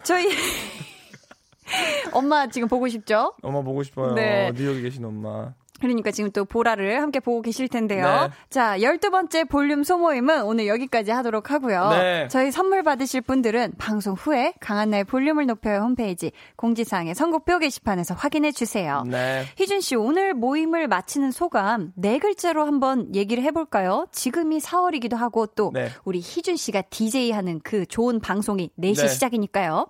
[0.03, 0.27] 저희
[2.13, 3.33] 엄마 지금 보고 싶죠?
[3.41, 4.13] 엄마 보고 싶어요.
[4.13, 4.51] 네.
[4.55, 5.53] 뉴욕에 계신 엄마.
[5.79, 8.05] 그러니까 지금 또 보라를 함께 보고 계실 텐데요.
[8.05, 8.29] 네.
[8.49, 11.89] 자, 12번째 볼륨 소모임은 오늘 여기까지 하도록 하고요.
[11.89, 12.27] 네.
[12.29, 19.03] 저희 선물 받으실 분들은 방송 후에 강한나의 볼륨을 높여요 홈페이지 공지사항의 선곡표 게시판에서 확인해 주세요.
[19.07, 19.45] 네.
[19.57, 24.07] 희준 씨, 오늘 모임을 마치는 소감 네 글자로 한번 얘기를 해볼까요?
[24.11, 25.89] 지금이 4월이기도 하고 또 네.
[26.03, 29.07] 우리 희준 씨가 DJ 하는 그 좋은 방송이 4시 네.
[29.07, 29.87] 시작이니까요.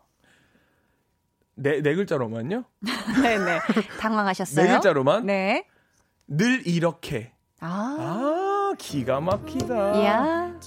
[1.56, 2.64] 네, 네 글자로만요?
[3.22, 3.60] 네네.
[4.00, 4.66] 당황하셨어요?
[4.66, 5.26] 네 글자로만?
[5.26, 5.66] 네.
[6.28, 7.32] 늘 이렇게.
[7.60, 10.06] 아, 아, 기가 막히다.
[10.06, 10.58] 야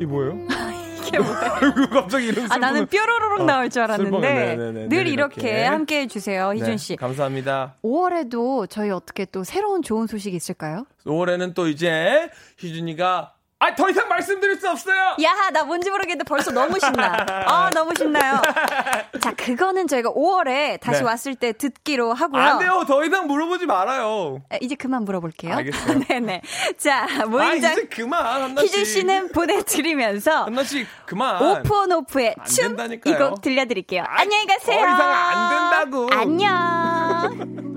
[0.00, 0.36] 이 뭐예요?
[1.06, 1.60] 이게 뭐야?
[1.92, 4.20] 갑자기 이런 아, 나는 뾰로로록 어, 나올 줄 알았는데.
[4.20, 4.72] 네네네.
[4.88, 5.64] 늘늘 이렇게, 이렇게.
[5.64, 6.96] 함께 해주세요, 희준 네, 씨.
[6.96, 7.76] 감사합니다.
[7.84, 10.86] 5월에도 저희 어떻게 또 새로운 좋은 소식이 있을까요?
[11.06, 15.16] 5월에는 또 이제 희준이가 아, 더 이상 말씀드릴 수 없어요.
[15.22, 17.24] 야, 나 뭔지 모르겠는데 벌써 너무 신나.
[17.46, 18.42] 아, 너무 신나요.
[19.22, 21.04] 자, 그거는 저희가 5월에 다시 네.
[21.06, 22.42] 왔을 때 듣기로 하고요.
[22.42, 22.84] 안 돼요.
[22.86, 24.42] 더 이상 물어보지 말아요.
[24.50, 25.54] 아, 이제 그만 물어볼게요.
[25.56, 26.00] 알겠어요.
[26.08, 26.42] 네네.
[26.76, 28.42] 자, 아, 모임장 이제 그만.
[28.42, 28.66] 한나 씨.
[28.66, 31.40] 희준 씨는 보내드리면서 한나 씨 그만.
[31.40, 33.14] 오프온오프의 안춤 된다니까요.
[33.14, 34.02] 이곡 들려드릴게요.
[34.02, 34.78] 아, 안녕히 가세요.
[34.78, 35.50] 더 이상 안
[35.80, 36.08] 된다고.
[36.12, 37.64] 안녕.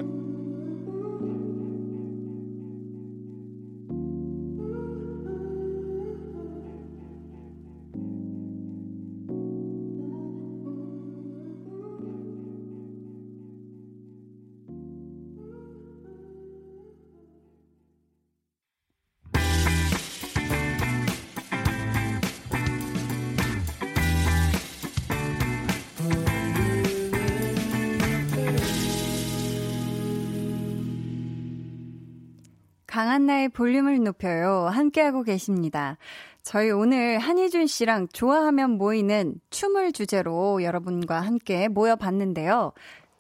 [33.18, 34.68] 한나의 볼륨을 높여요.
[34.72, 35.98] 함께하고 계십니다.
[36.44, 42.74] 저희 오늘 한희준 씨랑 좋아하면 모이는 춤을 주제로 여러분과 함께 모여봤는데요.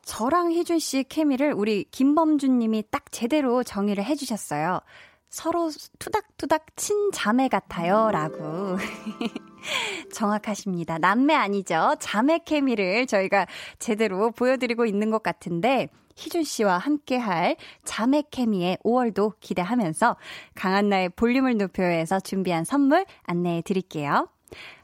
[0.03, 4.81] 저랑 희준 씨 케미를 우리 김범준 님이 딱 제대로 정의를 해주셨어요.
[5.29, 8.11] 서로 투닥투닥 친자매 같아요.
[8.11, 8.77] 라고.
[10.13, 10.99] 정확하십니다.
[10.99, 11.95] 남매 아니죠.
[11.99, 13.47] 자매 케미를 저희가
[13.79, 17.55] 제대로 보여드리고 있는 것 같은데, 희준 씨와 함께 할
[17.85, 20.17] 자매 케미의 5월도 기대하면서
[20.55, 24.27] 강한나의 볼륨을 높여서 준비한 선물 안내해 드릴게요.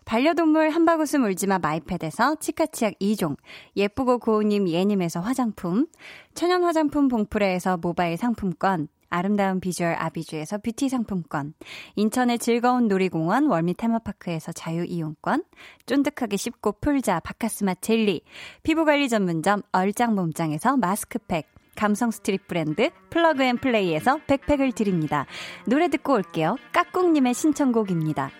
[0.05, 3.37] 반려동물 한바구음 울지마 마이패드에서 치카치약 2종,
[3.77, 5.87] 예쁘고 고운님 예님에서 화장품,
[6.33, 11.53] 천연 화장품 봉프레에서 모바일 상품권, 아름다운 비주얼 아비주에서 뷰티 상품권,
[11.95, 15.43] 인천의 즐거운 놀이공원 월미 테마파크에서 자유 이용권,
[15.85, 18.23] 쫀득하게 씹고 풀자 바카스마 젤리,
[18.63, 25.27] 피부관리 전문점 얼짱몸짱에서 마스크팩, 감성 스트릿 브랜드 플러그앤플레이에서 백팩을 드립니다.
[25.67, 26.57] 노래 듣고 올게요.
[26.71, 28.31] 까꿍님의 신청곡입니다.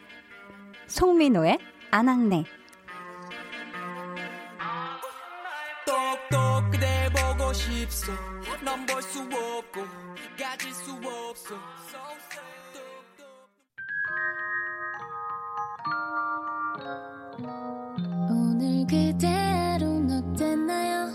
[0.88, 1.60] 송민호의
[1.92, 2.46] 안악내
[7.64, 8.12] 보고 싶소
[8.64, 9.82] 넌볼수 없고
[10.38, 11.56] 가질 수 없어
[18.30, 21.10] 오늘 그대로는 어땠나요?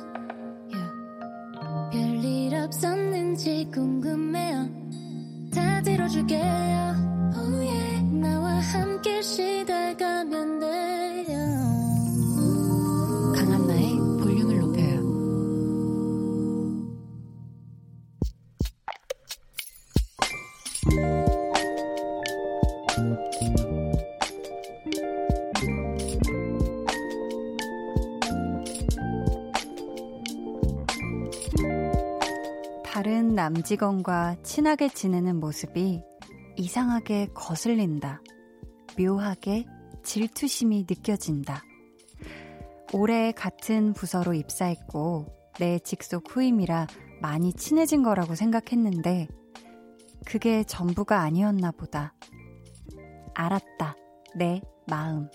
[0.73, 1.91] Yeah.
[1.93, 4.69] 별일 없었는지 궁금해요.
[5.55, 6.95] 다 들어줄게요.
[7.37, 8.03] Oh yeah.
[8.13, 11.25] 나와 함께 시달가면 돼
[33.39, 36.03] 남직원과 친하게 지내는 모습이
[36.57, 38.21] 이상하게 거슬린다.
[38.99, 39.65] 묘하게
[40.03, 41.63] 질투심이 느껴진다.
[42.93, 45.27] 올해 같은 부서로 입사했고
[45.61, 46.89] 내 직속 후임이라
[47.23, 49.29] 많이 친해진 거라고 생각했는데
[50.27, 52.15] 그게 전부가 아니었나 보다.
[53.35, 53.95] 알았다.
[54.35, 55.29] 내 마음.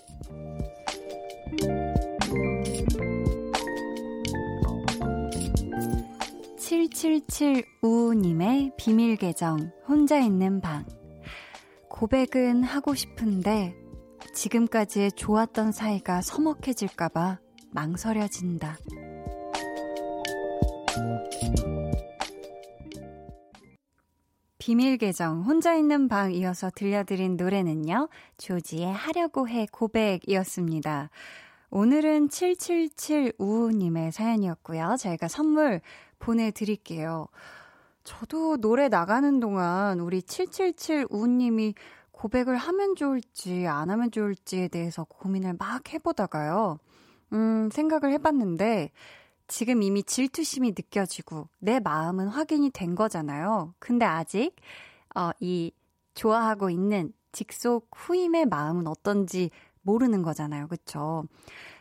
[6.74, 10.84] 7775님의 비밀 계정, 혼자 있는 방.
[11.88, 13.76] 고백은 하고 싶은데,
[14.34, 17.38] 지금까지의 좋았던 사이가 서먹해질까봐
[17.70, 18.76] 망설여진다.
[24.58, 28.08] 비밀 계정 혼자 있는 방 이어서 들려드린 노래는요.
[28.38, 31.10] 조지의 하려고 해 고백이었습니다.
[31.70, 34.96] 오늘은 7775님의 사연이었고요.
[34.98, 35.80] 저희가 선물
[36.24, 37.28] 보내드릴게요.
[38.02, 41.74] 저도 노래 나가는 동안 우리 7775님이
[42.12, 46.78] 고백을 하면 좋을지 안 하면 좋을지에 대해서 고민을 막 해보다가요.
[47.32, 48.90] 음, 생각을 해봤는데
[49.46, 53.74] 지금 이미 질투심이 느껴지고 내 마음은 확인이 된 거잖아요.
[53.78, 54.54] 근데 아직
[55.14, 55.72] 어, 이
[56.14, 59.50] 좋아하고 있는 직속 후임의 마음은 어떤지
[59.82, 60.68] 모르는 거잖아요.
[60.68, 61.24] 그쵸?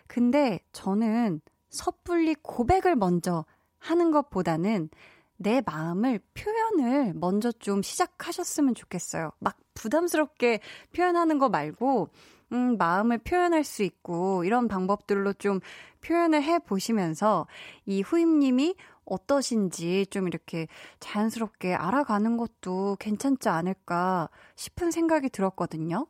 [0.08, 3.46] 근데 저는 섣불리 고백을 먼저
[3.84, 4.90] 하는 것보다는
[5.38, 9.32] 내 마음을 표현을 먼저 좀 시작하셨으면 좋겠어요.
[9.40, 10.62] 막 부담스럽게
[10.96, 12.10] 표현하는 거 말고,
[12.54, 15.60] 음, 마음을 표현할 수 있고, 이런 방법들로 좀
[16.02, 17.48] 표현을 해 보시면서
[17.86, 18.76] 이 후임님이
[19.06, 20.68] 어떠신지 좀 이렇게
[21.02, 26.08] 자연스럽게 알아가는 것도 괜찮지 않을까 싶은 생각이 들었거든요.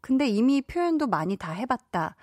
[0.00, 2.16] 근데 이미 표현도 많이 다 해봤다.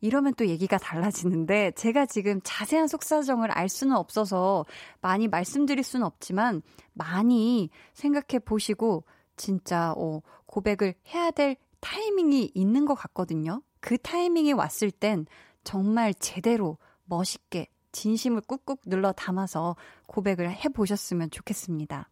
[0.00, 4.64] 이러면 또 얘기가 달라지는데 제가 지금 자세한 속사정을 알 수는 없어서
[5.00, 9.04] 많이 말씀드릴 수는 없지만 많이 생각해 보시고
[9.36, 13.62] 진짜 어, 고백을 해야 될 타이밍이 있는 것 같거든요.
[13.80, 15.26] 그 타이밍이 왔을 땐
[15.64, 19.76] 정말 제대로 멋있게 진심을 꾹꾹 눌러 담아서
[20.06, 22.08] 고백을 해 보셨으면 좋겠습니다.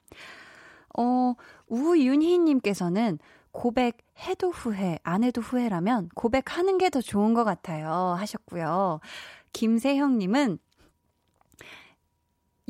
[0.97, 1.35] 어,
[1.67, 3.19] 우윤희님께서는
[3.55, 7.89] 고백해도 후회, 안 해도 후회라면 고백하는 게 더 좋은 것 같아요.
[8.19, 9.01] 하셨고요.
[9.53, 10.59] 김세형님은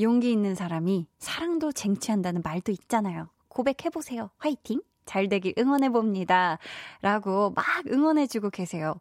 [0.01, 3.29] 용기 있는 사람이 사랑도 쟁취한다는 말도 있잖아요.
[3.49, 4.31] 고백해보세요.
[4.39, 4.83] 화이팅!
[5.07, 6.59] 잘 되길 응원해봅니다.
[7.03, 8.95] 라고 막 응원해주고 계세요.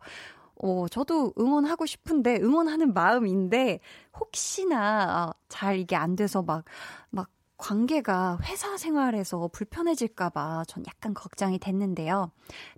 [0.56, 3.80] 어, 저도 응원하고 싶은데, 응원하는 마음인데,
[4.20, 6.64] 혹시나 어, 잘 이게 안 돼서 막,
[7.10, 7.30] 막
[7.64, 12.30] 관계가 회사 생활에서 불편해질까봐 전 약간 걱정이 됐는데요.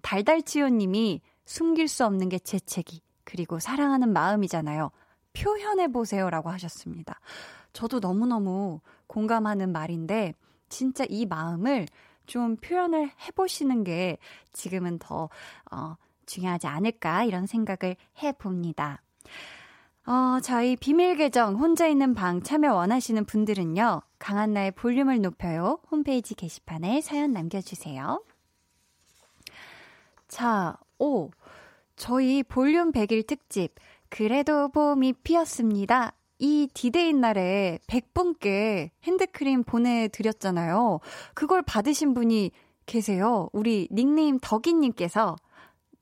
[0.03, 4.91] 달달치요님이 숨길 수 없는 게 재채기, 그리고 사랑하는 마음이잖아요.
[5.33, 7.19] 표현해보세요 라고 하셨습니다.
[7.73, 10.35] 저도 너무너무 공감하는 말인데,
[10.69, 11.87] 진짜 이 마음을
[12.27, 14.19] 좀 표현을 해보시는 게
[14.53, 15.29] 지금은 더,
[15.71, 15.95] 어,
[16.27, 19.01] 중요하지 않을까, 이런 생각을 해봅니다.
[20.07, 24.01] 어, 저희 비밀 계정 혼자 있는 방 참여 원하시는 분들은요.
[24.19, 25.79] 강한나의 볼륨을 높여요.
[25.89, 28.23] 홈페이지 게시판에 사연 남겨주세요.
[30.27, 31.31] 자, 오.
[31.95, 33.73] 저희 볼륨 100일 특집
[34.09, 36.13] 그래도 봄이 피었습니다.
[36.37, 40.99] 이 디데이 날에 100분께 핸드크림 보내드렸잖아요.
[41.33, 42.51] 그걸 받으신 분이
[42.85, 43.49] 계세요.
[43.53, 45.35] 우리 닉네임 덕이님께서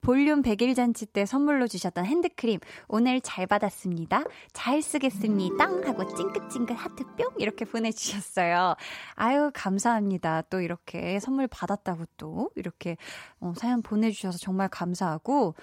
[0.04, 4.24] 볼륨 100일 잔치 때 선물로 주셨던 핸드크림 오늘 잘 받았습니다.
[4.52, 5.64] 잘 쓰겠습니다.
[5.64, 8.74] 하고 찡긋찡긋 하트 뿅 이렇게 보내주셨어요.
[9.14, 10.42] 아유 감사합니다.
[10.50, 12.98] 또 이렇게 선물 받았다고 또 이렇게
[13.40, 15.54] 어, 사연 보내주셔서 정말 감사하고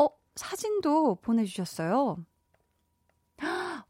[0.00, 2.16] 어 사진도 보내주셨어요.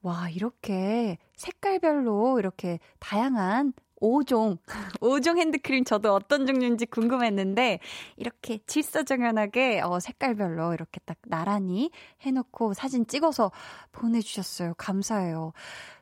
[0.03, 4.59] 와, 이렇게 색깔별로 이렇게 다양한 5종,
[5.01, 7.81] 5종 핸드크림 저도 어떤 종류인지 궁금했는데,
[8.17, 11.91] 이렇게 질서정연하게, 어, 색깔별로 이렇게 딱 나란히
[12.23, 13.51] 해놓고 사진 찍어서
[13.93, 14.75] 보내주셨어요.
[14.77, 15.53] 감사해요.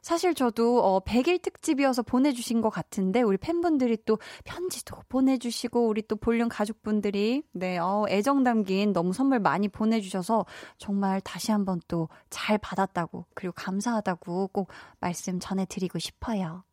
[0.02, 6.16] 사실 저도, 어, 100일 특집이어서 보내주신 것 같은데, 우리 팬분들이 또 편지도 보내주시고, 우리 또
[6.16, 10.46] 볼륨 가족분들이, 네, 어, 애정 담긴 너무 선물 많이 보내주셔서,
[10.78, 14.68] 정말 다시 한번 또 잘 받았다고, 그리고 감사하다고 꼭
[15.00, 16.64] 말씀 전해드리고 싶어요.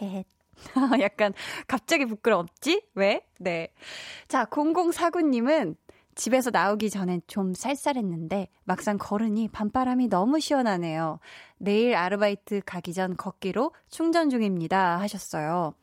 [0.00, 0.26] 헤헷.
[1.00, 1.32] 약간
[1.66, 2.82] 갑자기 부끄럽지?
[2.94, 3.24] 왜?
[3.38, 3.68] 네.
[4.28, 5.76] 자, 0049님은
[6.14, 11.20] 집에서 나오기 전엔 좀 쌀쌀했는데 막상 걸으니 밤바람이 너무 시원하네요.
[11.58, 14.98] 내일 아르바이트 가기 전 걷기로 충전 중입니다.
[14.98, 15.74] 하셨어요.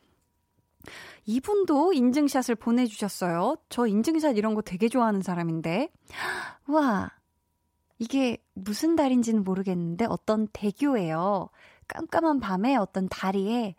[1.24, 3.56] 이분도 인증샷을 보내주셨어요.
[3.70, 5.90] 저 인증샷 이런 거 되게 좋아하는 사람인데.
[6.68, 7.10] 와,
[7.98, 11.48] 이게 무슨 달인지는 모르겠는데 어떤 대교예요.
[11.88, 13.74] 깜깜한 밤에 어떤 다리에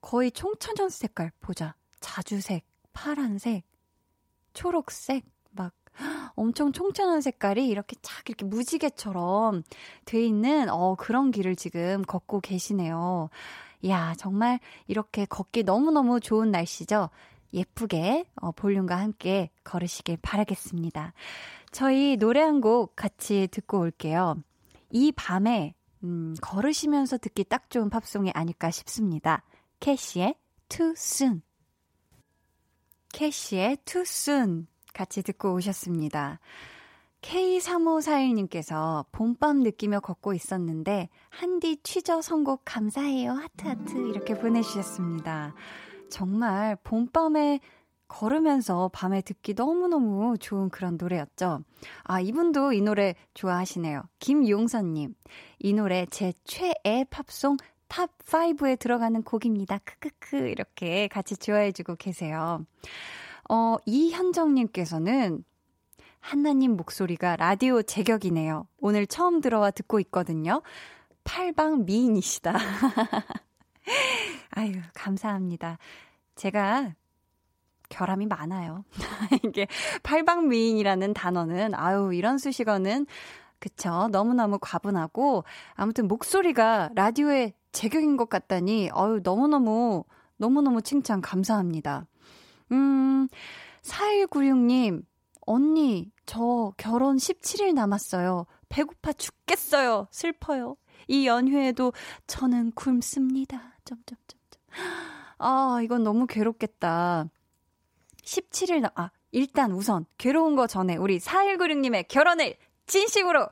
[0.00, 1.74] 거의 총천연 색깔 보자.
[2.00, 3.64] 자주색, 파란색,
[4.54, 5.74] 초록색, 막
[6.36, 9.62] 엄청 총천한 색깔이 이렇게 착 이렇게 무지개처럼
[10.04, 13.28] 돼 있는 어 그런 길을 지금 걷고 계시네요.
[13.88, 17.10] 야, 정말 이렇게 걷기 너무너무 좋은 날씨죠.
[17.52, 21.12] 예쁘게 어, 볼륨과 함께 걸으시길 바라겠습니다.
[21.72, 24.36] 저희 노래 한 곡 같이 듣고 올게요.
[24.90, 29.42] 이 밤에 음, 걸으시면서 듣기 딱 좋은 팝송이 아닐까 싶습니다.
[29.80, 30.34] 캐시의
[30.68, 31.42] Too Soon.
[33.14, 36.38] 캐시의 Too Soon 같이 듣고 오셨습니다.
[37.22, 45.54] K3541님께서 봄밤 느끼며 걷고 있었는데 한디 취저 선곡 감사해요 하트하트 이렇게 보내주셨습니다.
[46.10, 47.60] 정말 봄밤에
[48.08, 51.62] 걸으면서 밤에 듣기 너무너무 좋은 그런 노래였죠.
[52.02, 54.02] 아, 이분도 이 노래 좋아하시네요.
[54.18, 55.14] 김용선님.
[55.60, 57.56] 이 노래 제 최애 팝송
[57.90, 59.78] 탑 5에 들어가는 곡입니다.
[59.78, 60.36] 크크크.
[60.48, 62.64] 이렇게 같이 좋아해 주고 계세요.
[63.50, 65.44] 어, 이현정 님께서는
[66.20, 68.68] 한나님 목소리가 라디오 제격이네요.
[68.78, 70.62] 오늘 처음 들어와 듣고 있거든요.
[71.24, 72.54] 팔방 미인이시다.
[74.52, 75.78] 아유, 감사합니다.
[76.36, 76.94] 제가
[77.88, 78.84] 결함이 많아요.
[79.44, 79.66] 이게
[80.04, 83.06] 팔방 미인이라는 단어는 아유 이런 수식어는
[83.58, 85.42] 그쵸 너무너무 과분하고
[85.74, 90.04] 아무튼 목소리가 라디오에 제격인 것 같다니 어유 너무너무
[90.36, 92.06] 너무너무 칭찬 감사합니다.
[92.72, 93.28] 음
[93.82, 95.04] 4196님
[95.46, 98.46] 언니 저 결혼 17일 남았어요.
[98.68, 100.06] 배고파 죽겠어요.
[100.10, 100.76] 슬퍼요.
[101.08, 101.92] 이 연휴에도
[102.28, 103.74] 저는 굶습니다.
[103.84, 104.60] 점점점점.
[105.38, 107.26] 아, 이건 너무 괴롭겠다.
[108.22, 112.54] 17일, 나, 아, 일단 우선, 괴로운 거 전에 우리 4196님의 결혼을
[112.86, 113.48] 진심으로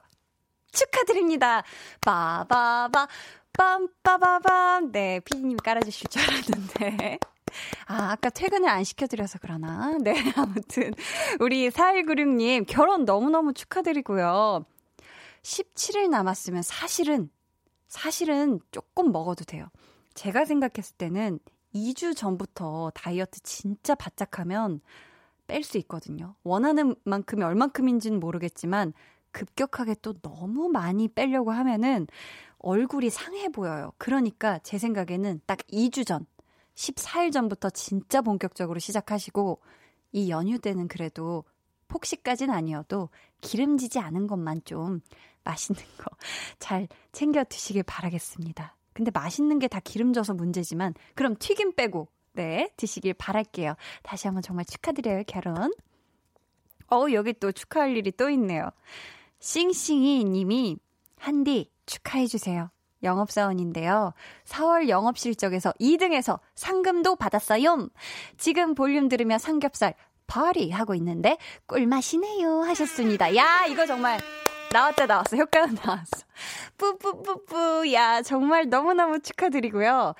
[0.70, 1.64] 축하드립니다.
[2.04, 3.08] 빠바바,
[3.58, 4.92] 빰빠바밤.
[4.92, 7.18] 네, 피디님이 깔아주실 줄 알았는데.
[7.86, 9.96] 아, 아까 퇴근을 안 시켜드려서 그러나.
[10.00, 10.92] 네, 아무튼.
[11.40, 14.64] 우리 4196님, 결혼 너무너무 축하드리고요.
[15.42, 17.30] 17일 남았으면 사실은,
[17.88, 19.68] 사실은 조금 먹어도 돼요.
[20.14, 21.38] 제가 생각했을 때는
[21.74, 24.80] 2주 전부터 다이어트 진짜 바짝 하면
[25.46, 26.34] 뺄 수 있거든요.
[26.42, 28.92] 원하는 만큼이 얼만큼인지는 모르겠지만
[29.32, 32.06] 급격하게 또 너무 많이 빼려고 하면은
[32.58, 33.92] 얼굴이 상해 보여요.
[33.98, 36.26] 그러니까 제 생각에는 딱 2주 전,
[36.74, 39.60] 14일 전부터 진짜 본격적으로 시작하시고
[40.12, 41.44] 이 연휴 때는 그래도
[41.88, 43.08] 폭식까지는 아니어도
[43.40, 45.00] 기름지지 않은 것만 좀
[45.44, 46.04] 맛있는 거
[46.58, 48.76] 잘 챙겨 드시길 바라겠습니다.
[48.92, 53.74] 근데 맛있는 게 다 기름져서 문제지만 그럼 튀김 빼고 네 드시길 바랄게요.
[54.02, 55.72] 다시 한번 정말 축하드려요 결혼.
[56.88, 58.70] 어우 여기 또 축하할 일이 또 있네요.
[59.40, 60.78] 싱싱이 님이
[61.18, 62.70] 한디 축하해주세요.
[63.02, 64.12] 영업사원인데요.
[64.44, 67.88] 4월 영업 실적에서 2등해서 상금도 받았어요.
[68.36, 69.94] 지금 볼륨 들으며 삼겹살
[70.26, 73.34] 파리 하고 있는데 꿀맛이네요 하셨습니다.
[73.36, 74.18] 야 이거 정말
[74.72, 75.36] 나왔다 나왔어.
[75.36, 76.26] 효과는 나왔어.
[76.76, 77.92] 뿌뿌뿌뿌.
[77.92, 80.14] 야, 정말 너무너무 축하드리고요.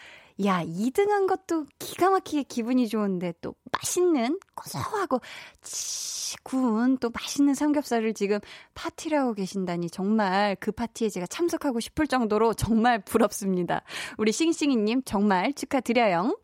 [0.45, 5.21] 야, 2등 한 것도 기가 막히게 기분이 좋은데 또 맛있는 고소하고
[5.63, 8.39] 치 구운 또 맛있는 삼겹살을 지금
[8.75, 13.83] 파티를 하고 계신다니 정말 그 파티에 제가 참석하고 싶을 정도로 정말 부럽습니다.
[14.19, 16.39] 우리 싱싱이님 정말 축하드려요.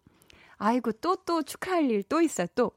[0.56, 2.46] 아이고 또 또 축하할 일 또 있어요.
[2.54, 2.72] 또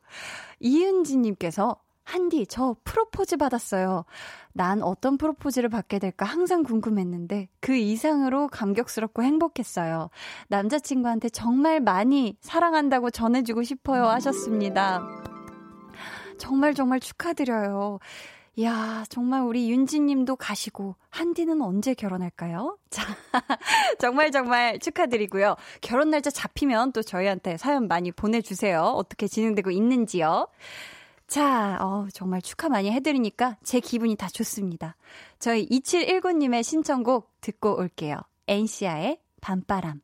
[0.60, 1.76] 이은지님께서
[2.08, 4.06] 한디, 저 프로포즈 받았어요.
[4.54, 10.10] 난 어떤 프로포즈를 받게 될까 항상 궁금했는데 그 이상으로 감격스럽고 행복했어요.
[10.48, 15.06] 남자친구한테 정말 많이 사랑한다고 전해주고 싶어요 하셨습니다.
[16.38, 18.00] 정말 정말 축하드려요.
[18.56, 22.78] 이야, 정말 우리 윤지님도 가시고, 한디는 언제 결혼할까요?
[22.90, 23.04] 자,
[24.00, 25.58] 정말 정말 축하드리고요.
[25.82, 28.82] 결혼 날짜 잡히면 또 저희한테 사연 많이 보내주세요.
[28.82, 30.48] 어떻게 진행되고 있는지요.
[31.28, 34.96] 자, 어, 정말 축하 많이 해드리니까 제 기분이 다 좋습니다.
[35.40, 38.18] 저희 2719님의 신청곡 듣고 올게요.
[38.48, 40.02] 엔시아의 밤바람.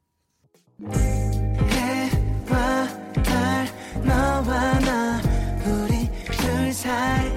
[1.69, 2.87] 해와
[3.23, 3.67] 달
[4.03, 5.21] 너와 나
[5.65, 7.31] 우리 둘 사이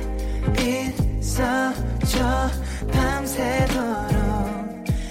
[1.20, 2.51] 있어줘
[2.93, 4.16] 밤새도록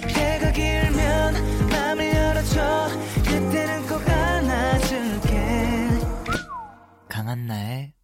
[0.08, 1.34] 해가 길면
[1.70, 2.88] 맘을 열어줘
[3.24, 5.88] 그때는 꼭 안아줄게
[7.08, 7.95] 강한 나의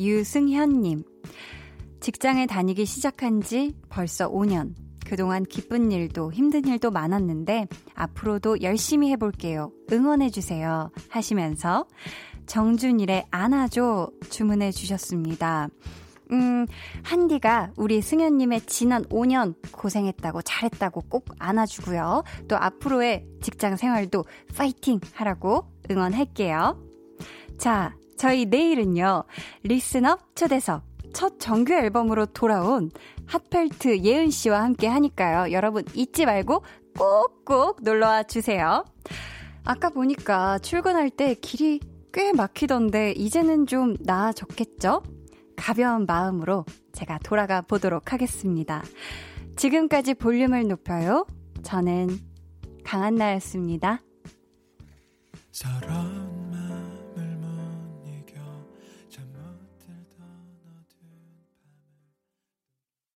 [0.00, 1.04] 유승현님.
[2.00, 4.74] 직장에 다니기 시작한 지 벌써 5년.
[5.06, 9.72] 그동안 기쁜 일도 힘든 일도 많았는데 앞으로도 열심히 해볼게요.
[9.92, 10.90] 응원해주세요.
[11.10, 11.86] 하시면서
[12.46, 15.68] 정준일의 안아줘 주문해 주셨습니다.
[16.32, 16.66] 음,
[17.02, 22.22] 한디가 우리 승현님의 지난 5년 고생했다고 잘했다고 꼭 안아주고요.
[22.48, 24.24] 또 앞으로의 직장 생활도
[24.56, 26.80] 파이팅 하라고 응원할게요.
[27.58, 29.24] 자, 저희 내일은요,
[29.62, 30.82] 리스업 초대석
[31.14, 32.90] 첫 정규 앨범으로 돌아온
[33.24, 35.52] 핫펠트 예은 씨와 함께 하니까요.
[35.52, 36.62] 여러분 잊지 말고
[36.98, 38.84] 꼭꼭 놀러와 주세요.
[39.64, 41.80] 아까 보니까 출근할 때 길이
[42.12, 45.02] 꽤 막히던데 이제는 좀 나아졌겠죠?
[45.56, 48.82] 가벼운 마음으로 제가 돌아가 보도록 하겠습니다.
[49.56, 51.26] 지금까지 볼륨을 높여요.
[51.62, 52.18] 저는
[52.84, 54.02] 강한나였습니다.
[55.52, 56.39] 사랑